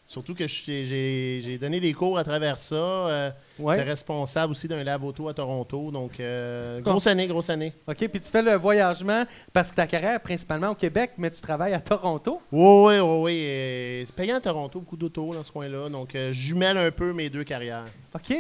Surtout 0.07 0.35
que 0.35 0.45
j'ai 0.47 1.57
donné 1.59 1.79
des 1.79 1.93
cours 1.93 2.17
à 2.17 2.23
travers 2.23 2.59
ça. 2.59 2.75
Euh, 2.75 3.31
Ouais. 3.57 3.77
J'étais 3.77 3.89
responsable 3.89 4.51
aussi 4.51 4.67
d'un 4.67 4.83
lab 4.83 5.01
auto 5.03 5.29
à 5.29 5.33
Toronto. 5.33 5.89
Donc, 5.89 6.19
euh, 6.19 6.81
grosse 6.81 7.07
année, 7.07 7.25
grosse 7.25 7.49
année. 7.49 7.71
OK, 7.87 7.95
puis 7.95 8.19
tu 8.19 8.27
fais 8.29 8.41
le 8.41 8.55
voyagement 8.55 9.23
parce 9.53 9.71
que 9.71 9.75
ta 9.77 9.87
carrière 9.87 10.15
est 10.15 10.19
principalement 10.19 10.71
au 10.71 10.75
Québec, 10.75 11.11
mais 11.17 11.31
tu 11.31 11.39
travailles 11.41 11.73
à 11.73 11.79
Toronto? 11.79 12.41
Oui, 12.51 12.95
oui, 12.95 12.99
oui. 12.99 13.21
oui. 13.21 14.03
C'est 14.05 14.13
payant 14.15 14.35
à 14.35 14.41
Toronto, 14.41 14.79
beaucoup 14.81 14.97
d'auto 14.97 15.33
dans 15.33 15.43
ce 15.43 15.51
coin-là. 15.53 15.87
Donc, 15.87 16.13
euh, 16.15 16.33
jumelle 16.33 16.77
un 16.77 16.91
peu 16.91 17.13
mes 17.13 17.29
deux 17.29 17.45
carrières. 17.45 17.85
OK. 18.13 18.35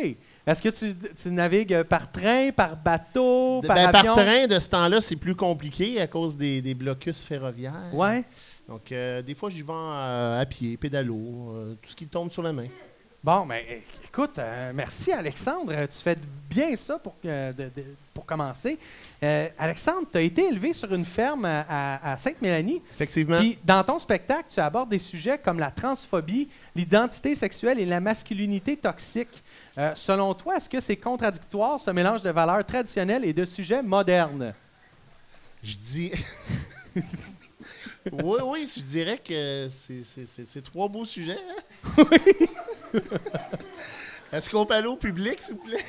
Est-ce 0.47 0.61
que 0.61 0.69
tu, 0.69 0.93
tu 1.19 1.31
navigues 1.31 1.83
par 1.83 2.11
train, 2.11 2.51
par 2.51 2.75
bateau, 2.75 3.61
par 3.65 3.77
ben, 3.77 3.87
avion? 3.87 4.13
par 4.13 4.23
train, 4.23 4.47
de 4.47 4.59
ce 4.59 4.69
temps-là, 4.69 4.99
c'est 5.01 5.15
plus 5.15 5.33
compliqué 5.35 5.99
à 6.01 6.07
cause 6.07 6.35
des, 6.35 6.61
des 6.61 6.73
blocus 6.73 7.21
ferroviaires. 7.21 7.89
Ouais. 7.93 8.23
Donc, 8.67 8.91
euh, 8.91 9.21
des 9.21 9.35
fois, 9.35 9.49
j'y 9.49 9.61
vais 9.61 9.71
euh, 9.73 10.41
à 10.41 10.45
pied, 10.45 10.75
pédalo, 10.77 11.15
euh, 11.15 11.73
tout 11.81 11.89
ce 11.91 11.95
qui 11.95 12.07
tombe 12.07 12.31
sur 12.31 12.41
la 12.41 12.51
main. 12.51 12.67
Bon, 13.23 13.45
mais 13.45 13.63
é- 13.69 13.83
écoute, 14.05 14.37
euh, 14.39 14.71
merci 14.73 15.11
Alexandre. 15.11 15.71
Tu 15.85 15.97
fais 16.03 16.15
bien 16.49 16.75
ça 16.75 16.97
pour, 16.99 17.15
de- 17.23 17.51
de- 17.53 17.71
pour 18.13 18.25
commencer. 18.25 18.77
Alexandre, 19.57 20.07
tu 20.11 20.17
as 20.17 20.21
été 20.21 20.47
élevé 20.47 20.73
sur 20.73 20.93
une 20.93 21.05
ferme 21.05 21.45
à, 21.45 21.61
à- 21.67 22.13
à 22.13 22.17
Sainte-Mélanie. 22.17 22.81
Effectivement. 22.93 23.39
Puis 23.39 23.57
dans 23.63 23.83
ton 23.83 23.97
spectacle, 23.99 24.45
tu 24.53 24.59
abordes 24.59 24.89
des 24.89 24.99
sujets 24.99 25.37
comme 25.39 25.59
la 25.59 25.71
transphobie, 25.71 26.47
l'identité 26.75 27.33
sexuelle 27.35 27.79
et 27.79 27.85
la 27.85 27.99
masculinité 27.99 28.77
toxique. 28.77 29.43
Selon 29.95 30.33
toi, 30.35 30.57
est-ce 30.57 30.69
que 30.69 30.79
c'est 30.79 30.95
contradictoire 30.95 31.79
ce 31.79 31.89
mélange 31.91 32.21
de 32.23 32.29
valeurs 32.29 32.63
traditionnelles 32.65 33.25
et 33.25 33.33
de 33.33 33.45
sujets 33.45 33.81
modernes? 33.83 34.53
Je 35.63 35.75
dis. 35.77 36.11
oui, 38.11 38.39
oui, 38.43 38.69
je 38.75 38.81
dirais 38.81 39.17
que 39.17 39.69
c'est- 39.69 40.61
trois 40.63 40.87
beaux 40.87 41.05
sujets. 41.05 41.37
hein? 41.97 42.03
Est-ce 44.31 44.49
qu'on 44.49 44.65
peut 44.65 44.73
aller 44.73 44.87
au 44.87 44.95
public, 44.97 45.39
s'il 45.41 45.55
vous 45.55 45.63
plaît? 45.63 45.83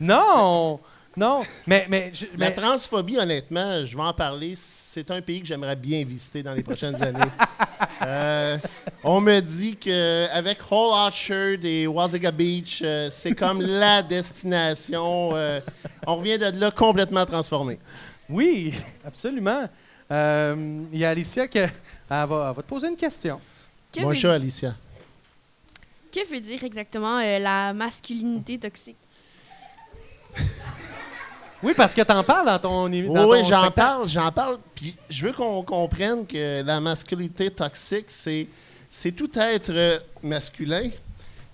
Non! 0.00 0.78
Non! 1.16 1.42
Mais, 1.66 1.86
mais, 1.88 2.10
je- 2.12 2.26
La 2.36 2.50
mais- 2.50 2.54
transphobie, 2.54 3.16
honnêtement, 3.16 3.84
je 3.86 3.96
vais 3.96 4.02
en 4.02 4.12
parler. 4.12 4.54
C'est 4.56 5.10
un 5.10 5.20
pays 5.22 5.40
que 5.40 5.46
j'aimerais 5.46 5.76
bien 5.76 6.04
visiter 6.04 6.42
dans 6.42 6.52
les 6.54 6.62
prochaines 6.62 7.00
années. 7.02 7.30
Euh, 8.02 8.58
on 9.04 9.20
me 9.20 9.40
dit 9.40 9.76
qu'avec 9.76 10.58
Whole 10.70 10.92
Orchard 10.92 11.64
et 11.64 11.86
Wasaga 11.86 12.30
Beach, 12.30 12.80
euh, 12.82 13.10
c'est 13.12 13.34
comme 13.34 13.60
la 13.60 14.02
destination. 14.02 15.30
euh, 15.34 15.60
on 16.06 16.16
revient 16.16 16.38
de 16.38 16.46
là 16.58 16.70
complètement 16.70 17.24
transformé. 17.26 17.78
Oui, 18.28 18.74
absolument. 19.04 19.68
Euh, 20.10 20.82
Il 20.92 20.98
y 20.98 21.04
a 21.04 21.10
Alicia 21.10 21.48
qui 21.48 21.58
elle 21.58 21.70
va, 22.08 22.22
elle 22.50 22.56
va 22.56 22.62
te 22.62 22.68
poser 22.68 22.88
une 22.88 22.96
question. 22.96 23.40
Que, 23.92 24.00
Mon 24.00 24.08
veut, 24.08 24.14
chat, 24.14 24.34
Alicia. 24.34 24.74
que 26.12 26.28
veut 26.28 26.40
dire 26.40 26.62
exactement 26.62 27.18
euh, 27.18 27.38
la 27.38 27.72
masculinité 27.72 28.58
toxique? 28.58 28.96
Oui, 31.62 31.72
parce 31.74 31.94
que 31.94 32.02
tu 32.02 32.12
en 32.12 32.22
parles 32.22 32.46
dans 32.46 32.58
ton 32.58 32.88
dans 32.88 33.28
oui, 33.28 33.42
j'en 33.48 33.70
parle, 33.70 34.06
j'en 34.08 34.30
parle. 34.30 34.58
Puis 34.74 34.94
je 35.08 35.26
veux 35.26 35.32
qu'on 35.32 35.62
comprenne 35.62 36.26
que 36.26 36.62
la 36.62 36.80
masculinité 36.80 37.50
toxique, 37.50 38.06
c'est, 38.08 38.46
c'est 38.90 39.12
tout 39.12 39.30
être 39.36 39.70
euh, 39.70 39.98
masculin 40.22 40.90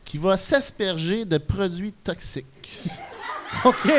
qui 0.04 0.18
va 0.18 0.36
s'asperger 0.36 1.24
de 1.24 1.38
produits 1.38 1.92
toxiques. 1.92 2.80
OK. 3.64 3.92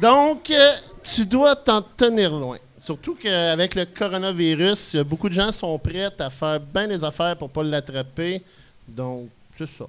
Donc, 0.00 0.50
euh, 0.50 0.76
tu 1.14 1.26
dois 1.26 1.54
t'en 1.56 1.82
tenir 1.82 2.30
loin. 2.32 2.58
Surtout 2.80 3.14
qu'avec 3.14 3.74
le 3.74 3.84
coronavirus, 3.84 4.96
beaucoup 4.96 5.28
de 5.28 5.34
gens 5.34 5.52
sont 5.52 5.78
prêts 5.78 6.10
à 6.18 6.30
faire 6.30 6.58
bien 6.60 6.88
des 6.88 7.02
affaires 7.04 7.36
pour 7.36 7.50
pas 7.50 7.62
l'attraper. 7.62 8.42
Donc, 8.88 9.28
c'est 9.56 9.68
ça. 9.68 9.84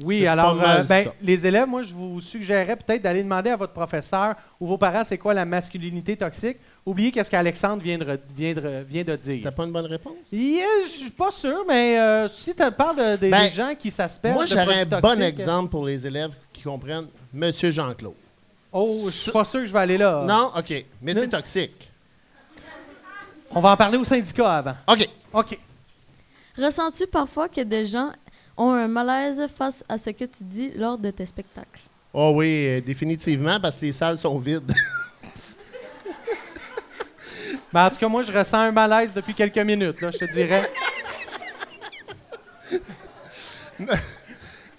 Oui, 0.00 0.26
alors, 0.26 0.60
euh, 0.60 0.82
ben, 0.82 1.08
les 1.22 1.46
élèves, 1.46 1.68
moi, 1.68 1.82
je 1.82 1.92
vous 1.92 2.20
suggérerais 2.20 2.76
peut-être 2.76 3.02
d'aller 3.02 3.22
demander 3.22 3.50
à 3.50 3.56
votre 3.56 3.72
professeur 3.72 4.34
ou 4.60 4.66
vos 4.66 4.76
parents 4.78 5.04
c'est 5.04 5.18
quoi 5.18 5.32
la 5.32 5.44
masculinité 5.44 6.16
toxique? 6.16 6.56
Oubliez 6.84 7.12
qu'est-ce 7.12 7.30
qu'Alexandre 7.30 7.80
vient 7.82 7.98
de, 7.98 8.04
re- 8.04 8.18
vient, 8.36 8.54
de, 8.54 8.84
vient 8.88 9.04
de 9.04 9.14
dire. 9.14 9.34
C'était 9.36 9.50
pas 9.52 9.64
une 9.64 9.70
bonne 9.70 9.86
réponse? 9.86 10.14
Yeah, 10.32 10.64
je 10.86 10.98
suis 11.02 11.10
pas 11.10 11.30
sûr, 11.30 11.64
mais 11.68 11.98
euh, 12.00 12.28
si 12.28 12.52
tu 12.54 12.70
parles 12.76 12.96
de, 12.96 13.24
de- 13.26 13.30
Ben, 13.30 13.48
des 13.48 13.54
gens 13.54 13.72
qui 13.78 13.90
s'aspergent 13.92 14.34
Moi, 14.34 14.46
j'aurais 14.46 14.80
un 14.82 15.00
bon 15.00 15.22
exemple 15.22 15.70
pour 15.70 15.86
les 15.86 16.04
élèves 16.04 16.32
qui 16.52 16.62
comprennent 16.62 17.06
Monsieur 17.32 17.70
Jean-Claude. 17.70 18.14
Oh, 18.72 19.02
je 19.06 19.10
suis 19.10 19.30
pas 19.30 19.44
sûr 19.44 19.60
que 19.60 19.66
je 19.66 19.72
vais 19.72 19.78
aller 19.80 19.98
là. 19.98 20.24
Non? 20.26 20.50
OK. 20.56 20.84
Mais 21.02 21.14
c'est 21.14 21.28
toxique. 21.28 21.90
On 23.50 23.60
va 23.60 23.72
en 23.72 23.76
parler 23.76 23.98
au 23.98 24.04
syndicat 24.04 24.56
avant. 24.56 24.76
OK. 24.88 25.08
OK. 25.32 25.58
Ressens-tu 26.56 27.06
parfois 27.06 27.48
que 27.48 27.60
des 27.60 27.86
gens 27.86 28.12
ont 28.56 28.72
un 28.72 28.88
malaise 28.88 29.46
face 29.54 29.84
à 29.88 29.98
ce 29.98 30.10
que 30.10 30.24
tu 30.24 30.42
dis 30.44 30.70
lors 30.76 30.96
de 30.96 31.10
tes 31.10 31.26
spectacles? 31.26 31.80
Oh 32.14 32.32
oui, 32.36 32.66
euh, 32.68 32.80
définitivement, 32.80 33.58
parce 33.60 33.76
que 33.76 33.86
les 33.86 33.92
salles 33.92 34.18
sont 34.18 34.38
vides. 34.38 34.72
Ben, 37.72 37.86
en 37.86 37.90
tout 37.90 37.96
cas, 37.96 38.08
moi, 38.08 38.22
je 38.22 38.30
ressens 38.30 38.58
un 38.58 38.70
malaise 38.70 39.14
depuis 39.14 39.32
quelques 39.32 39.56
minutes, 39.56 40.02
là, 40.02 40.10
je 40.10 40.18
te 40.18 40.30
dirais. 40.30 40.70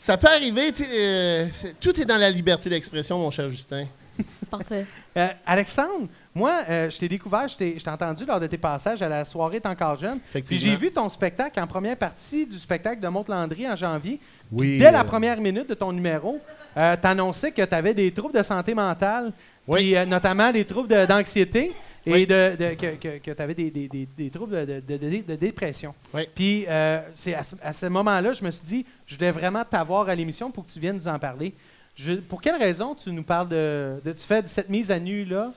Ça 0.06 0.18
peut 0.18 0.28
arriver. 0.28 0.74
t'es, 0.74 0.84
euh, 0.94 1.46
tout 1.80 1.98
est 1.98 2.04
dans 2.04 2.18
la 2.18 2.30
liberté 2.30 2.70
d'expression, 2.70 3.18
mon 3.20 3.32
cher 3.32 3.48
Justin. 3.48 3.86
Parfait. 4.52 4.86
Euh, 5.16 5.28
Alexandre, 5.46 6.08
moi, 6.36 6.60
euh, 6.70 6.89
je 6.89 6.98
t'ai 6.98 7.08
découvert, 7.08 7.48
je 7.48 7.56
t'ai 7.56 7.78
entendu 7.88 8.26
lors 8.26 8.38
de 8.42 8.48
tes 8.48 8.58
passages 8.58 9.02
à 9.02 9.08
la 9.08 9.24
soirée 9.24 9.62
T'es 9.62 9.70
encore 9.70 9.98
jeune. 9.98 10.20
Puis 10.46 10.58
j'ai 10.58 10.76
vu 10.76 10.92
ton 10.92 11.08
spectacle 11.08 11.58
en 11.58 11.68
première 11.68 11.96
partie 11.96 12.46
du 12.46 12.58
spectacle 12.60 13.00
de 13.00 13.08
Monte-Landry 13.08 13.66
en 13.66 13.78
janvier. 13.78 14.18
Puis 14.18 14.74
Oui, 14.74 14.78
dès 14.78 14.92
la 14.92 15.06
première 15.06 15.39
minute 15.39 15.70
de 15.70 15.74
ton 15.74 15.94
numéro, 15.94 16.38
euh, 16.76 16.98
tu 17.02 17.08
annonçais 17.08 17.52
que 17.52 17.62
tu 17.63 17.74
avais 17.74 17.94
des 17.94 18.12
troubles 18.12 18.38
de 18.38 18.44
santé 18.44 18.74
mentale, 18.74 19.32
Oui. 19.70 19.80
puis 19.80 19.96
euh, 19.96 20.06
notamment 20.06 20.52
des 20.52 20.66
troubles 20.66 20.89
de- 20.89 21.06
d'anxiété 21.06 21.72
et 22.06 22.12
Oui. 22.12 22.28
de, 22.28 22.56
de- 22.60 22.74
que, 22.76 23.32
tu 23.32 23.42
avais 23.42 23.54
des, 23.54 23.72
des- 23.72 23.88
des- 23.88 24.08
des 24.18 24.30
troubles 24.30 24.66
de, 24.66 24.82
de- 24.86 24.98
de- 24.98 25.22
de 25.28 25.36
dépression. 25.36 25.96
Oui. 26.13 26.24
Puis 26.36 26.66
euh, 26.68 27.00
c'est 27.16 27.34
à 27.34 27.42
ce, 27.44 27.56
à 27.63 27.72
ce 27.72 27.86
moment-là, 27.86 28.34
je 28.34 28.44
me 28.44 28.52
suis 28.52 28.66
dit, 28.68 28.86
je 29.08 29.16
voulais 29.16 29.32
vraiment 29.32 29.63
t'avoir 29.63 30.10
à 30.10 30.16
l'émission 30.16 30.52
pour 30.52 30.66
que 30.66 30.72
tu 30.72 30.80
viennes 30.80 30.96
nous 30.98 31.08
en 31.08 31.20
parler. 31.20 31.54
Je- 31.96 32.13
pour 32.16 32.42
quelle 32.42 32.56
raison 32.56 32.96
tu 32.96 33.12
nous 33.12 33.24
parles 33.24 33.50
de, 33.50 34.00
de- 34.04 34.12
Tu 34.13 34.24
fais 34.24 34.42
de 34.42 34.48
cette 34.48 34.70
mise 34.70 34.89
à 34.92 35.00
nu-là? 35.00 35.52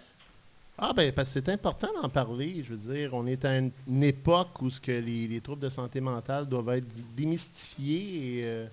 Ah 0.79 0.93
ben 0.95 1.11
parce 1.13 1.33
que 1.33 1.41
c'est 1.41 1.49
important 1.51 1.89
d'en 2.03 2.09
parler. 2.11 2.63
Je 2.69 2.75
veux 2.75 2.95
dire, 2.95 3.15
on 3.15 3.27
est 3.27 3.43
à 3.47 3.57
une, 3.57 3.71
une 3.89 4.03
époque 4.05 4.61
où 4.61 4.69
ce 4.69 4.79
que 4.79 4.93
les, 4.93 5.27
les 5.27 5.41
troubles 5.41 5.63
de 5.63 5.71
santé 5.71 6.01
mentale 6.01 6.47
doivent 6.47 6.69
être 6.77 6.87
démystifiés 7.17 8.41
et 8.41 8.43
euh, 8.45 8.67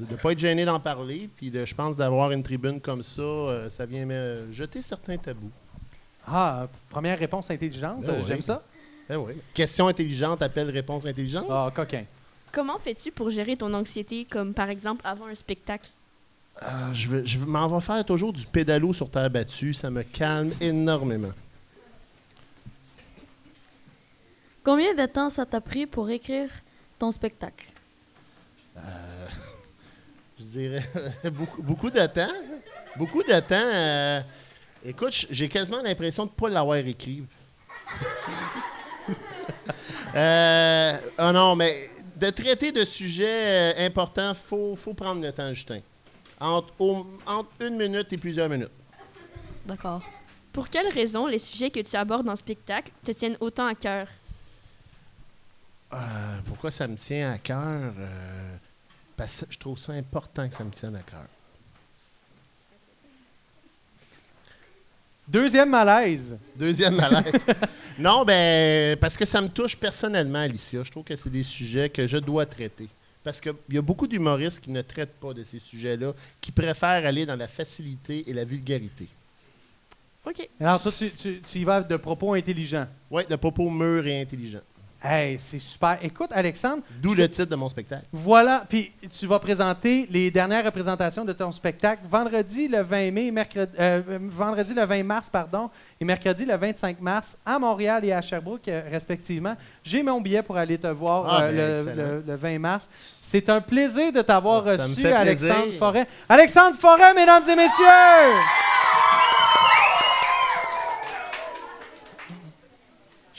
de 0.00 0.12
ne 0.12 0.16
pas 0.18 0.32
être 0.32 0.38
gêné 0.38 0.64
d'en 0.66 0.78
parler. 0.80 1.30
Puis 1.36 1.50
de, 1.50 1.64
je 1.64 1.74
pense 1.74 1.96
d'avoir 1.96 2.32
une 2.32 2.42
tribune 2.42 2.80
comme 2.80 3.02
ça, 3.02 3.22
euh, 3.22 3.70
ça 3.70 3.86
vient 3.86 4.08
euh, 4.10 4.44
jeter 4.52 4.82
certains 4.82 5.16
tabous. 5.16 5.50
Ah, 6.26 6.68
première 6.90 7.18
réponse 7.18 7.50
intelligente, 7.50 8.02
Ben 8.04 8.16
oui. 8.18 8.24
j'aime 8.28 8.42
ça. 8.42 8.62
Eh 9.10 9.16
oui. 9.16 9.32
Question 9.54 9.88
intelligente 9.88 10.40
appelle 10.42 10.68
réponse 10.70 11.06
intelligente. 11.06 11.46
Ah, 11.50 11.72
coquin. 11.74 12.04
Comment 12.52 12.78
fais-tu 12.78 13.10
pour 13.10 13.30
gérer 13.30 13.56
ton 13.56 13.72
anxiété, 13.72 14.26
comme 14.26 14.52
par 14.54 14.68
exemple 14.68 15.00
avant 15.04 15.26
un 15.26 15.34
spectacle? 15.34 15.88
Ah, 16.60 16.92
je 16.92 17.08
veux- 17.08 17.46
m'en 17.46 17.66
vais 17.66 17.80
faire 17.80 18.04
toujours 18.04 18.32
du 18.32 18.44
pédalo 18.44 18.92
sur 18.92 19.10
terre 19.10 19.30
battue. 19.30 19.72
Ça 19.72 19.90
me 19.90 20.02
calme 20.02 20.52
énormément. 20.60 21.32
Combien 24.62 24.94
de 24.94 25.06
temps 25.06 25.30
ça 25.30 25.46
t'a 25.46 25.60
pris 25.60 25.86
pour 25.86 26.08
écrire 26.10 26.50
ton 26.98 27.10
spectacle? 27.10 27.64
Je 30.38 30.44
dirais 30.44 30.84
beaucoup, 31.32 31.62
beaucoup 31.62 31.90
de 31.90 32.06
temps. 32.06 32.32
Beaucoup 32.96 33.22
de 33.22 33.40
temps. 33.40 33.54
euh, 33.54 34.20
écoute, 34.84 35.26
j'ai 35.30 35.48
quasiment 35.48 35.80
l'impression 35.82 36.26
de 36.26 36.30
ne 36.30 36.34
pas 36.34 36.50
l'avoir 36.50 36.76
écrit. 36.76 37.24
euh, 40.14 40.96
oh 41.18 41.32
non, 41.32 41.56
mais 41.56 41.88
de 42.22 42.30
traiter 42.30 42.70
de 42.70 42.84
sujets 42.84 43.74
euh, 43.76 43.86
importants, 43.86 44.30
il 44.30 44.36
faut, 44.48 44.76
faut 44.76 44.94
prendre 44.94 45.20
le 45.20 45.32
temps, 45.32 45.52
Justin. 45.52 45.80
Entre, 46.38 46.72
au- 46.78 47.04
entre 47.26 47.50
une 47.60 47.76
minute 47.76 48.12
et 48.12 48.16
plusieurs 48.16 48.48
minutes. 48.48 48.70
D'accord. 49.66 50.02
Pour 50.52 50.68
quelles 50.68 50.88
raisons 50.92 51.26
les 51.26 51.38
sujets 51.40 51.70
que 51.70 51.80
tu 51.80 51.96
abordes 51.96 52.24
dans 52.26 52.32
le 52.32 52.38
spectacle 52.38 52.92
te 53.04 53.10
tiennent 53.12 53.36
autant 53.40 53.66
à 53.66 53.74
cœur? 53.74 54.06
Euh, 55.92 55.96
pourquoi 56.46 56.70
ça 56.70 56.86
me 56.86 56.96
tient 56.96 57.32
à 57.32 57.38
cœur? 57.38 57.92
Euh, 57.98 58.56
parce 59.16 59.40
que 59.40 59.46
je 59.52 59.58
trouve 59.58 59.78
ça 59.78 59.92
important 59.92 60.48
que 60.48 60.54
ça 60.54 60.62
me 60.64 60.70
tienne 60.70 60.94
à 60.96 61.02
cœur. 61.02 61.26
Deuxième 65.28 65.70
malaise. 65.70 66.36
Deuxième 66.56 66.96
malaise. 66.96 67.32
non, 67.98 68.24
ben, 68.24 68.96
parce 68.98 69.16
que 69.16 69.24
ça 69.24 69.40
me 69.40 69.48
touche 69.48 69.76
personnellement, 69.76 70.40
Alicia. 70.40 70.82
Je 70.82 70.90
trouve 70.90 71.04
que 71.04 71.14
c'est 71.16 71.30
des 71.30 71.42
sujets 71.44 71.88
que 71.88 72.06
je 72.06 72.16
dois 72.18 72.44
traiter. 72.46 72.88
Parce 73.24 73.40
qu'il 73.40 73.54
y 73.70 73.78
a 73.78 73.82
beaucoup 73.82 74.08
d'humoristes 74.08 74.60
qui 74.60 74.70
ne 74.70 74.82
traitent 74.82 75.14
pas 75.20 75.32
de 75.32 75.44
ces 75.44 75.60
sujets-là, 75.60 76.12
qui 76.40 76.50
préfèrent 76.50 77.06
aller 77.06 77.24
dans 77.24 77.36
la 77.36 77.46
facilité 77.46 78.24
et 78.28 78.32
la 78.32 78.44
vulgarité. 78.44 79.06
OK. 80.26 80.48
Alors, 80.60 80.82
toi, 80.82 80.90
tu, 80.96 81.10
tu- 81.10 81.40
tu 81.40 81.58
y 81.58 81.64
vas 81.64 81.82
de 81.82 81.96
propos 81.96 82.34
intelligents. 82.34 82.86
Oui, 83.10 83.22
de 83.28 83.36
propos 83.36 83.70
mûrs 83.70 84.06
et 84.06 84.20
intelligents. 84.22 84.60
Hey, 85.04 85.36
c'est 85.40 85.58
super. 85.58 85.98
Écoute, 86.00 86.30
Alexandre, 86.32 86.82
D'où 87.00 87.12
le 87.12 87.28
titre 87.28 87.50
de 87.50 87.56
mon 87.56 87.68
spectacle. 87.68 88.04
voilà. 88.12 88.62
Puis 88.68 88.92
tu 89.18 89.26
vas 89.26 89.40
présenter 89.40 90.06
les 90.10 90.30
dernières 90.30 90.64
représentations 90.64 91.24
de 91.24 91.32
ton 91.32 91.50
spectacle 91.50 92.02
vendredi 92.08 92.68
le 92.68 92.82
20 92.82 93.10
mai, 93.10 93.30
mercredi, 93.32 93.72
euh, 93.80 94.00
vendredi 94.30 94.72
le 94.74 94.84
20 94.84 95.02
mars, 95.02 95.28
pardon, 95.28 95.68
et 96.00 96.04
mercredi 96.04 96.44
le 96.44 96.56
25 96.56 97.00
mars 97.00 97.36
à 97.44 97.58
Montréal 97.58 98.04
et 98.04 98.12
à 98.12 98.22
Sherbrooke, 98.22 98.68
euh, 98.68 98.82
respectivement. 98.92 99.56
J'ai 99.82 100.04
mon 100.04 100.20
billet 100.20 100.42
pour 100.42 100.56
aller 100.56 100.78
te 100.78 100.86
voir 100.86 101.24
Ah, 101.28 101.42
euh, 101.46 101.84
ben, 101.84 101.96
le, 101.96 102.02
le- 102.02 102.24
le 102.26 102.34
20 102.36 102.58
mars. 102.60 102.88
C'est 103.20 103.48
un 103.48 103.60
plaisir 103.60 104.12
de 104.12 104.22
t'avoir 104.22 104.62
reçu, 104.64 105.04
Alexandre. 105.06 105.72
Forêt. 105.80 106.06
Alexandre 106.28 106.76
Forêt, 106.78 107.12
mesdames 107.14 107.42
et 107.48 107.56
messieurs! 107.56 108.38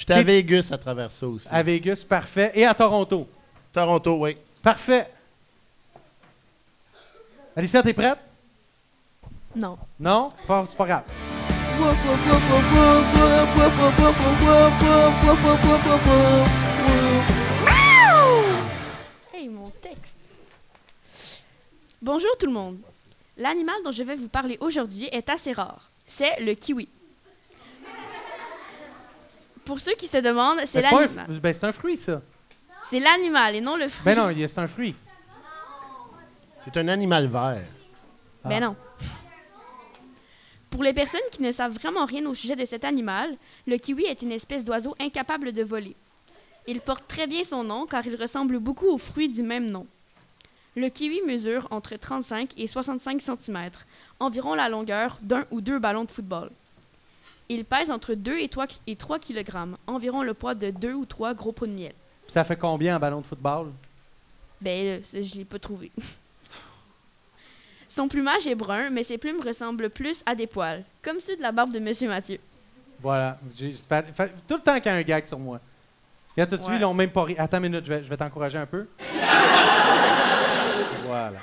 J'étais 0.04 0.20
à 0.20 0.24
Vegas 0.24 0.68
à 0.70 0.78
travers 0.78 1.14
ça 1.14 1.26
aussi. 1.26 1.48
À 1.50 1.64
Vegas, 1.64 2.04
parfait. 2.08 2.52
Et 2.56 2.66
à 2.66 2.74
Toronto. 2.74 3.26
Toronto, 3.72 4.18
oui. 4.20 4.36
Parfait. 4.62 5.08
Alicia, 7.56 7.82
t'es 7.82 7.94
prête? 7.94 8.18
Non. 9.56 9.78
Non? 9.98 10.30
Pas- 10.46 10.66
C'est 10.70 10.76
pas 10.76 10.86
grave. 10.88 11.04
Hey, 19.34 19.48
mon 19.48 19.70
texte. 19.82 20.18
Bonjour 22.02 22.30
tout 22.40 22.46
le 22.48 22.52
monde. 22.52 22.78
L'animal 23.38 23.76
dont 23.84 23.92
je 23.92 24.04
vais 24.04 24.16
vous 24.16 24.28
parler 24.28 24.58
aujourd'hui 24.60 25.06
est 25.12 25.30
assez 25.30 25.54
rare. 25.54 25.90
C'est 26.08 26.40
le 26.42 26.54
kiwi. 26.54 26.88
Pour 29.66 29.80
ceux 29.80 29.94
qui 29.96 30.08
se 30.08 30.18
demandent, 30.18 30.60
c'est 30.66 30.82
Ben, 30.82 30.94
un 30.94 31.00
l'animal. 31.02 31.40
ben, 31.42 31.54
c'est 31.54 31.66
un 31.66 31.72
fruit, 31.72 31.98
ça. 31.98 32.22
C'est 32.90 33.00
l'animal 33.00 33.56
et 33.56 33.62
non 33.62 33.76
le 33.78 33.88
fruit. 33.88 34.04
Ben 34.06 34.18
non, 34.18 34.48
c'est 34.48 34.60
un 34.60 34.68
fruit. 34.68 34.96
C'est 36.56 36.76
un 36.78 36.88
animal 36.88 37.28
vert. 37.28 37.64
Ben 38.46 38.60
non. 38.60 38.76
Pour 40.70 40.84
les 40.84 40.94
personnes 40.94 41.22
qui 41.32 41.42
ne 41.42 41.52
savent 41.52 41.74
vraiment 41.74 42.06
rien 42.06 42.26
au 42.26 42.34
sujet 42.34 42.56
de 42.56 42.66
cet 42.66 42.84
animal, 42.84 43.30
le 43.68 43.78
kiwi 43.78 44.06
est 44.06 44.22
une 44.22 44.32
espèce 44.32 44.64
d'oiseau 44.66 44.96
incapable 45.00 45.52
de 45.54 45.64
voler. 45.64 45.96
Il 46.68 46.82
porte 46.82 47.08
très 47.08 47.28
bien 47.28 47.44
son 47.44 47.64
nom 47.64 47.86
car 47.86 48.06
il 48.08 48.16
ressemble 48.16 48.60
beaucoup 48.60 48.88
au 48.88 48.98
fruit 48.98 49.30
du 49.30 49.44
même 49.44 49.70
nom. 49.70 49.86
Le 50.76 50.90
kiwi 50.90 51.22
mesure 51.28 51.68
entre 51.70 51.96
35 51.96 52.54
et 52.58 52.66
65 52.68 53.22
cm, 53.22 53.70
environ 54.20 54.56
la 54.56 54.68
longueur 54.70 55.18
d'un 55.22 55.46
ou 55.52 55.62
deux 55.62 55.78
ballons 55.78 56.06
de 56.06 56.12
football. 56.12 56.50
Il 57.50 57.66
pèse 57.66 57.92
entre 57.92 58.14
2 58.14 58.38
et 58.40 58.48
3, 58.50 58.68
et 58.88 58.96
3 58.96 59.20
kg, 59.20 59.44
environ 59.88 60.24
le 60.24 60.34
poids 60.34 60.56
de 60.56 60.72
2 60.72 60.94
ou 60.94 61.06
3 61.06 61.34
gros 61.34 61.52
pots 61.52 61.68
de 61.68 61.72
miel. 61.74 61.94
Ça 62.28 62.44
fait 62.44 62.56
combien 62.56 62.96
en 62.96 63.00
ballon 63.00 63.22
de 63.22 63.26
football? 63.26 63.72
Ben, 64.62 65.02
je 65.14 65.36
l'ai 65.36 65.46
pas 65.46 65.60
trouvé. 65.60 65.92
Son 67.90 68.08
plumage 68.08 68.48
est 68.48 68.56
brun, 68.56 68.90
mais 68.90 69.04
ses 69.04 69.18
plumes 69.20 69.42
ressemblent 69.46 69.90
plus 69.90 70.24
à 70.26 70.34
des 70.36 70.48
poils, 70.48 70.84
comme 71.04 71.20
ceux 71.20 71.36
de 71.36 71.42
la 71.42 71.52
barbe 71.52 71.72
de 71.72 71.80
Monsieur 71.80 72.08
Mathieu. 72.08 72.40
Voilà. 73.00 73.38
Fait- 73.58 74.06
fait- 74.16 74.32
tout 74.48 74.56
le 74.56 74.62
temps 74.62 74.76
qu'il 74.78 74.86
y 74.86 74.90
a 74.90 74.94
un 74.96 75.02
gag 75.04 75.26
sur 75.28 75.38
moi. 75.38 75.60
Regarde, 76.36 76.50
tout 76.50 76.56
de 76.56 76.62
suite, 76.62 76.72
Ouais. 76.72 76.78
ils 76.78 76.82
l'ont 76.82 76.94
même 76.96 77.12
pas 77.12 77.24
ri. 77.24 77.36
Attends 77.38 77.58
une 77.58 77.64
minute, 77.70 77.86
je 77.86 77.94
vais, 77.94 78.00
vais 78.00 78.18
t'encourager 78.18 78.58
un 78.58 78.66
peu. 78.66 78.88
voilà. 81.06 81.40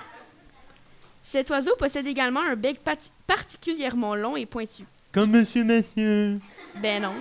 Cet 1.23 1.49
oiseau 1.51 1.77
possède 1.77 2.07
également 2.09 2.41
un 2.41 2.57
bec 2.57 2.81
particulièrement 3.27 4.17
long 4.17 4.37
et 4.37 4.47
pointu. 4.47 4.85
Comme 5.13 5.33
Monsieur 5.33 5.65
Monsieur. 5.65 6.39
Ben 6.77 7.03
non. 7.03 7.13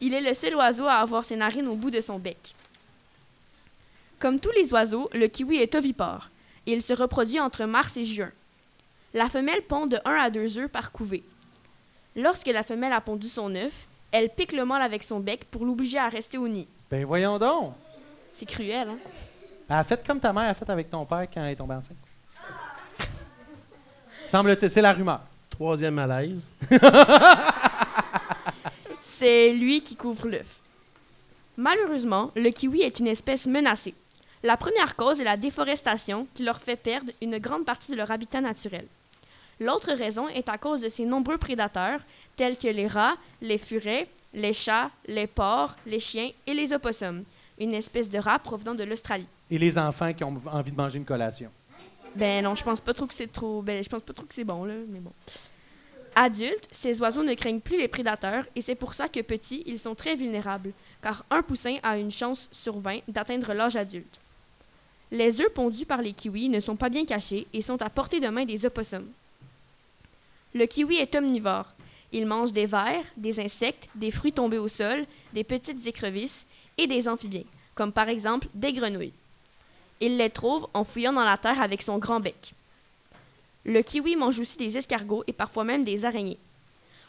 Il 0.00 0.14
est 0.14 0.22
le 0.22 0.32
seul 0.32 0.54
oiseau 0.54 0.86
à 0.86 0.94
avoir 0.94 1.26
ses 1.26 1.36
narines 1.36 1.68
au 1.68 1.74
bout 1.74 1.90
de 1.90 2.00
son 2.00 2.18
bec. 2.18 2.54
Comme 4.18 4.40
tous 4.40 4.50
les 4.52 4.72
oiseaux, 4.72 5.10
le 5.12 5.26
kiwi 5.26 5.56
est 5.56 5.74
ovipare 5.74 6.30
et 6.66 6.72
il 6.72 6.80
se 6.80 6.94
reproduit 6.94 7.38
entre 7.38 7.64
mars 7.66 7.96
et 7.98 8.04
juin. 8.04 8.30
La 9.12 9.28
femelle 9.28 9.62
pond 9.62 9.86
de 9.86 9.98
1 10.04 10.14
à 10.14 10.30
2 10.30 10.58
œufs 10.58 10.70
par 10.70 10.90
couvée. 10.90 11.22
Lorsque 12.16 12.46
la 12.46 12.62
femelle 12.62 12.92
a 12.92 13.00
pondu 13.00 13.28
son 13.28 13.54
œuf, 13.54 13.72
elle 14.10 14.30
pique 14.30 14.52
le 14.52 14.64
mâle 14.64 14.82
avec 14.82 15.02
son 15.02 15.20
bec 15.20 15.44
pour 15.50 15.66
l'obliger 15.66 15.98
à 15.98 16.08
rester 16.08 16.38
au 16.38 16.48
nid. 16.48 16.66
Ben 16.90 17.04
voyons 17.04 17.38
donc. 17.38 17.74
C'est 18.36 18.46
cruel, 18.46 18.88
hein? 18.88 18.98
Elle 19.68 19.76
a 19.76 19.84
fait 19.84 20.04
comme 20.04 20.18
ta 20.18 20.32
mère 20.32 20.48
a 20.48 20.54
fait 20.54 20.68
avec 20.70 20.90
ton 20.90 21.04
père 21.04 21.26
quand 21.32 21.42
elle 21.44 21.52
est 21.52 21.56
tombée 21.56 21.74
enceinte. 21.74 21.96
Semble-t-il, 24.26 24.70
c'est 24.70 24.82
la 24.82 24.92
rumeur. 24.92 25.20
Troisième 25.60 25.92
malaise. 25.92 26.48
C'est 29.04 29.52
lui 29.52 29.82
qui 29.82 29.94
couvre 29.94 30.26
l'œuf. 30.26 30.58
Malheureusement, 31.58 32.30
le 32.34 32.48
kiwi 32.48 32.80
est 32.80 32.98
une 32.98 33.08
espèce 33.08 33.44
menacée. 33.44 33.92
La 34.42 34.56
première 34.56 34.96
cause 34.96 35.20
est 35.20 35.24
la 35.24 35.36
déforestation 35.36 36.26
qui 36.34 36.44
leur 36.44 36.62
fait 36.62 36.76
perdre 36.76 37.12
une 37.20 37.36
grande 37.36 37.66
partie 37.66 37.92
de 37.92 37.96
leur 37.98 38.10
habitat 38.10 38.40
naturel. 38.40 38.86
L'autre 39.60 39.92
raison 39.92 40.28
est 40.28 40.48
à 40.48 40.56
cause 40.56 40.80
de 40.80 40.88
ses 40.88 41.04
nombreux 41.04 41.36
prédateurs, 41.36 42.00
tels 42.36 42.56
que 42.56 42.68
les 42.68 42.86
rats, 42.86 43.16
les 43.42 43.58
furets, 43.58 44.08
les 44.32 44.54
chats, 44.54 44.90
les 45.08 45.26
porcs, 45.26 45.76
les 45.84 46.00
chiens 46.00 46.30
et 46.46 46.54
les 46.54 46.72
opossums, 46.72 47.22
une 47.58 47.74
espèce 47.74 48.08
de 48.08 48.18
rat 48.18 48.38
provenant 48.38 48.74
de 48.74 48.84
l'Australie. 48.84 49.28
Et 49.50 49.58
les 49.58 49.76
enfants 49.76 50.14
qui 50.14 50.24
ont 50.24 50.40
envie 50.46 50.72
de 50.72 50.76
manger 50.78 50.96
une 50.96 51.04
collation. 51.04 51.50
Ben 52.16 52.42
non, 52.42 52.54
je 52.54 52.64
pense 52.64 52.80
pas 52.80 52.94
trop 52.94 53.06
que 53.06 53.14
c'est 53.14 53.30
trop. 53.30 53.60
Ben, 53.60 53.84
je 53.84 53.88
pense 53.90 54.02
pas 54.02 54.14
trop 54.14 54.24
que 54.24 54.34
c'est 54.34 54.44
bon, 54.44 54.64
là, 54.64 54.74
mais 54.88 55.00
bon. 55.00 55.12
Adultes, 56.14 56.68
ces 56.72 57.00
oiseaux 57.00 57.22
ne 57.22 57.34
craignent 57.34 57.60
plus 57.60 57.78
les 57.78 57.88
prédateurs 57.88 58.44
et 58.56 58.62
c'est 58.62 58.74
pour 58.74 58.94
ça 58.94 59.08
que 59.08 59.20
petits, 59.20 59.62
ils 59.66 59.78
sont 59.78 59.94
très 59.94 60.16
vulnérables, 60.16 60.72
car 61.02 61.24
un 61.30 61.42
poussin 61.42 61.78
a 61.82 61.96
une 61.98 62.10
chance 62.10 62.48
sur 62.52 62.78
20 62.78 63.00
d'atteindre 63.08 63.52
l'âge 63.52 63.76
adulte. 63.76 64.18
Les 65.12 65.40
œufs 65.40 65.52
pondus 65.52 65.86
par 65.86 66.02
les 66.02 66.12
kiwis 66.12 66.48
ne 66.48 66.60
sont 66.60 66.76
pas 66.76 66.88
bien 66.88 67.04
cachés 67.04 67.46
et 67.52 67.62
sont 67.62 67.80
à 67.82 67.90
portée 67.90 68.20
de 68.20 68.28
main 68.28 68.44
des 68.44 68.64
opossums. 68.64 69.08
Le 70.54 70.66
kiwi 70.66 70.96
est 70.96 71.14
omnivore. 71.14 71.66
Il 72.12 72.26
mange 72.26 72.52
des 72.52 72.66
vers, 72.66 73.04
des 73.16 73.40
insectes, 73.40 73.88
des 73.94 74.10
fruits 74.10 74.32
tombés 74.32 74.58
au 74.58 74.68
sol, 74.68 75.06
des 75.32 75.44
petites 75.44 75.86
écrevisses 75.86 76.44
et 76.76 76.86
des 76.86 77.08
amphibiens, 77.08 77.44
comme 77.74 77.92
par 77.92 78.08
exemple 78.08 78.48
des 78.52 78.72
grenouilles. 78.72 79.12
Il 80.00 80.16
les 80.16 80.30
trouve 80.30 80.66
en 80.74 80.82
fouillant 80.84 81.12
dans 81.12 81.24
la 81.24 81.36
terre 81.36 81.60
avec 81.60 81.82
son 81.82 81.98
grand 81.98 82.20
bec. 82.20 82.54
Le 83.64 83.82
kiwi 83.82 84.16
mange 84.16 84.38
aussi 84.38 84.56
des 84.56 84.76
escargots 84.78 85.24
et 85.26 85.32
parfois 85.32 85.64
même 85.64 85.84
des 85.84 86.04
araignées. 86.04 86.38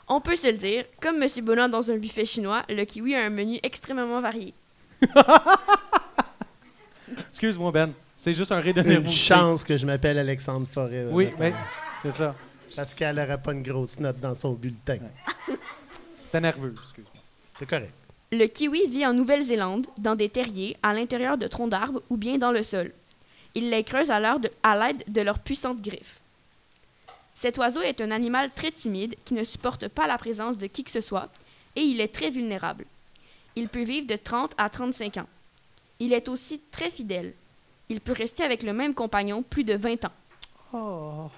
On 0.08 0.20
peut 0.20 0.36
se 0.36 0.48
le 0.48 0.58
dire, 0.58 0.84
comme 1.02 1.22
M. 1.24 1.30
Bonin 1.44 1.70
dans 1.70 1.90
un 1.92 1.98
buffet 1.98 2.26
chinois, 2.26 2.64
le 2.70 2.84
kiwi 2.84 3.16
a 3.16 3.26
un 3.26 3.30
menu 3.30 3.60
extrêmement 3.64 4.20
varié. 4.20 4.54
Excuse-moi, 7.30 7.72
Ben. 7.72 7.94
C'est 8.18 8.36
juste 8.36 8.52
un 8.52 8.60
ré 8.60 8.72
de 8.72 8.84
Une 8.84 9.10
chance 9.10 9.64
que 9.64 9.76
je 9.78 9.86
m'appelle 9.86 10.20
Alexandre 10.20 10.68
Forêt. 10.72 11.08
Oui, 11.10 11.30
ben, 11.40 11.56
c'est 12.04 12.12
ça. 12.12 12.36
Parce 12.76 12.94
qu'elle 12.94 13.16
n'aurait 13.16 13.42
pas 13.42 13.52
une 13.52 13.64
grosse 13.64 14.00
note 14.00 14.20
dans 14.20 14.36
son 14.36 14.52
bulletin. 14.54 15.00
C'était 16.22 16.40
nerveux, 16.42 16.72
excuse-moi. 16.72 17.24
C'est 17.58 17.66
correct. 17.68 17.92
Le 18.32 18.46
kiwi 18.46 18.88
vit 18.88 19.08
en 19.08 19.14
Nouvelle-Zélande, 19.14 19.88
dans 19.98 20.14
des 20.16 20.30
terriers, 20.30 20.78
à 20.84 20.94
l'intérieur 20.94 21.36
de 21.38 21.48
troncs 21.48 21.72
d'arbres 21.72 22.02
ou 22.12 22.16
bien 22.18 22.38
dans 22.38 22.52
le 22.52 22.62
sol. 22.62 22.92
Il 23.56 23.72
les 23.72 23.84
creuse 23.84 24.12
à 24.12 24.20
l'heure 24.20 24.40
de- 24.40 24.52
à 24.62 24.78
l'aide 24.78 25.04
de 25.08 25.22
leurs 25.22 25.40
puissantes 25.40 25.82
griffes. 25.82 26.21
Cet 27.42 27.58
oiseau 27.58 27.82
est 27.82 28.02
un 28.02 28.12
animal 28.12 28.52
très 28.52 28.70
timide 28.70 29.16
qui 29.26 29.34
ne 29.34 29.44
supporte 29.44 29.88
pas 29.88 30.06
la 30.06 30.20
présence 30.20 30.60
de 30.60 30.68
qui 30.68 30.84
que 30.84 30.92
ce 30.92 31.02
soit 31.02 31.28
et 31.76 31.82
il 31.82 32.00
est 32.00 32.14
très 32.14 32.30
vulnérable. 32.30 32.86
Il 33.56 33.68
peut 33.68 33.82
vivre 33.82 34.06
de 34.06 34.16
30 34.16 34.54
à 34.60 34.70
35 34.70 35.18
ans. 35.18 35.28
Il 36.00 36.14
est 36.14 36.30
aussi 36.30 36.62
très 36.72 36.92
fidèle. 36.92 37.34
Il 37.90 38.00
peut 38.00 38.12
rester 38.12 38.44
avec 38.44 38.62
le 38.62 38.74
même 38.74 38.94
compagnon 38.94 39.42
plus 39.42 39.64
de 39.64 39.74
20 39.74 40.06
ans. 40.06 41.32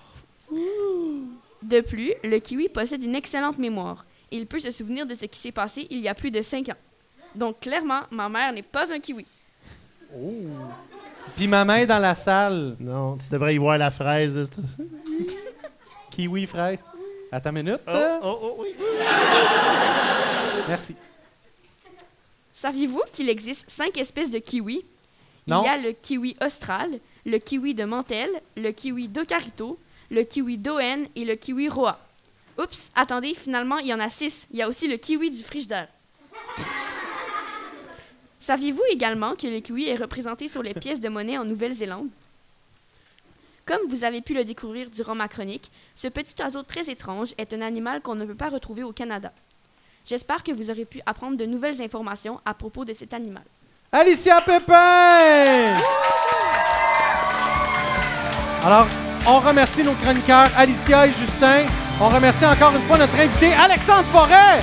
De 1.61 1.79
plus, 1.79 2.11
le 2.25 2.37
kiwi 2.39 2.67
possède 2.67 3.01
une 3.01 3.15
excellente 3.15 3.57
mémoire. 3.57 4.03
Il 4.29 4.45
peut 4.45 4.59
se 4.59 4.71
souvenir 4.71 5.05
de 5.05 5.15
ce 5.15 5.23
qui 5.23 5.39
s'est 5.39 5.53
passé 5.53 5.87
il 5.89 5.99
y 5.99 6.09
a 6.09 6.13
plus 6.13 6.31
de 6.31 6.41
5 6.41 6.67
ans. 6.67 6.81
Donc 7.33 7.61
clairement, 7.61 8.01
ma 8.11 8.27
mère 8.27 8.51
n'est 8.51 8.61
pas 8.61 8.93
un 8.93 8.99
kiwi. 8.99 9.25
Puis 11.37 11.47
ma 11.47 11.63
main 11.63 11.85
dans 11.85 11.99
la 11.99 12.13
salle. 12.13 12.75
Non, 12.81 13.15
tu 13.15 13.29
devrais 13.29 13.55
y 13.55 13.57
voir 13.57 13.77
la 13.77 13.89
fraise. 13.89 14.49
Kiwi 16.15 16.45
fraise. 16.45 16.79
Attends 17.31 17.49
une 17.49 17.63
minute. 17.63 17.81
Oh, 17.87 17.91
euh, 17.91 18.19
oh, 18.21 18.39
oh, 18.43 18.55
oui. 18.59 18.69
Merci. 20.67 20.95
Saviez-vous 22.53 23.01
qu'il 23.11 23.29
existe 23.29 23.65
5 23.67 23.97
espèces 23.97 24.29
de 24.29 24.37
kiwi? 24.37 24.83
Non. 25.47 25.63
Il 25.63 25.65
y 25.65 25.69
a 25.69 25.77
le 25.77 25.91
kiwi 25.91 26.37
austral, 26.39 26.99
le 27.25 27.37
kiwi 27.39 27.73
de 27.73 27.83
Mantel, 27.83 28.29
le 28.55 28.71
kiwi 28.71 29.07
d'Ocarito, 29.07 29.79
le 30.11 30.23
kiwi 30.23 30.57
d'Oen 30.57 31.07
et 31.15 31.25
le 31.25 31.35
kiwi 31.35 31.67
roa. 31.67 31.99
Oups, 32.59 32.89
attendez, 32.95 33.33
finalement, 33.33 33.79
il 33.79 33.87
y 33.87 33.93
en 33.93 33.99
a 33.99 34.09
six. 34.09 34.47
Il 34.51 34.57
y 34.57 34.61
a 34.61 34.69
aussi 34.69 34.87
le 34.87 34.97
kiwi 34.97 35.31
du 35.31 35.43
frigidaire. 35.43 35.87
Saviez-vous 38.41 38.83
également 38.91 39.35
que 39.35 39.47
le 39.47 39.59
kiwi 39.61 39.87
est 39.87 39.95
représenté 39.95 40.47
sur 40.47 40.61
les 40.61 40.75
pièces 40.75 40.99
de 40.99 41.09
monnaie 41.09 41.39
en 41.39 41.45
Nouvelle-Zélande? 41.45 42.09
Comme 43.65 43.87
vous 43.87 44.03
avez 44.03 44.19
pu 44.19 44.33
le 44.33 44.43
découvrir 44.43 44.89
durant 44.89 45.15
ma 45.15 45.29
chronique, 45.29 45.71
ce 45.95 46.09
petit 46.09 46.35
oiseau 46.41 46.63
très 46.63 46.89
étrange 46.89 47.33
est 47.37 47.53
un 47.53 47.61
animal 47.61 48.01
qu'on 48.01 48.15
ne 48.15 48.25
peut 48.25 48.35
pas 48.35 48.49
retrouver 48.49 48.83
au 48.83 48.91
Canada. 48.91 49.31
J'espère 50.05 50.43
que 50.43 50.51
vous 50.51 50.69
aurez 50.69 50.83
pu 50.83 51.01
apprendre 51.05 51.37
de 51.37 51.45
nouvelles 51.45 51.81
informations 51.81 52.41
à 52.43 52.53
propos 52.53 52.83
de 52.83 52.93
cet 52.93 53.13
animal. 53.13 53.43
Alicia 53.89 54.41
Pépin! 54.41 55.79
Alors, 58.65 58.87
on 59.25 59.39
remercie 59.39 59.83
nos 59.83 59.93
chroniqueurs 59.93 60.49
Alicia 60.57 61.07
et 61.07 61.11
Justin. 61.11 61.65
On 62.01 62.09
remercie 62.09 62.45
encore 62.45 62.75
une 62.75 62.81
fois 62.81 62.97
notre 62.97 63.17
invité 63.17 63.53
Alexandre 63.53 64.07
Forêt. 64.07 64.61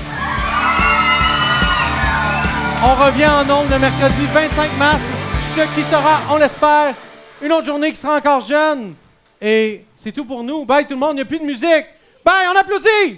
On 2.85 2.95
revient 3.07 3.29
en 3.29 3.49
ondes 3.51 3.71
le 3.71 3.79
mercredi 3.79 4.27
25 4.27 4.79
mars, 4.79 5.01
ce 5.57 5.61
qui 5.75 5.83
sera, 5.85 6.21
on 6.31 6.37
l'espère, 6.37 6.95
une 7.43 7.53
autre 7.53 7.67
journée 7.67 7.91
qui 7.91 7.99
sera 7.99 8.17
encore 8.17 8.41
jeune. 8.41 8.95
Et 9.41 9.85
c'est 9.97 10.13
tout 10.13 10.25
pour 10.25 10.43
nous. 10.43 10.65
Bye 10.65 10.87
tout 10.87 10.95
le 10.95 11.01
monde, 11.01 11.13
il 11.13 11.17
n'y 11.17 11.21
a 11.23 11.25
plus 11.25 11.39
de 11.39 11.45
musique. 11.45 11.87
Bye, 12.25 12.49
on 12.53 12.57
applaudit! 12.57 13.17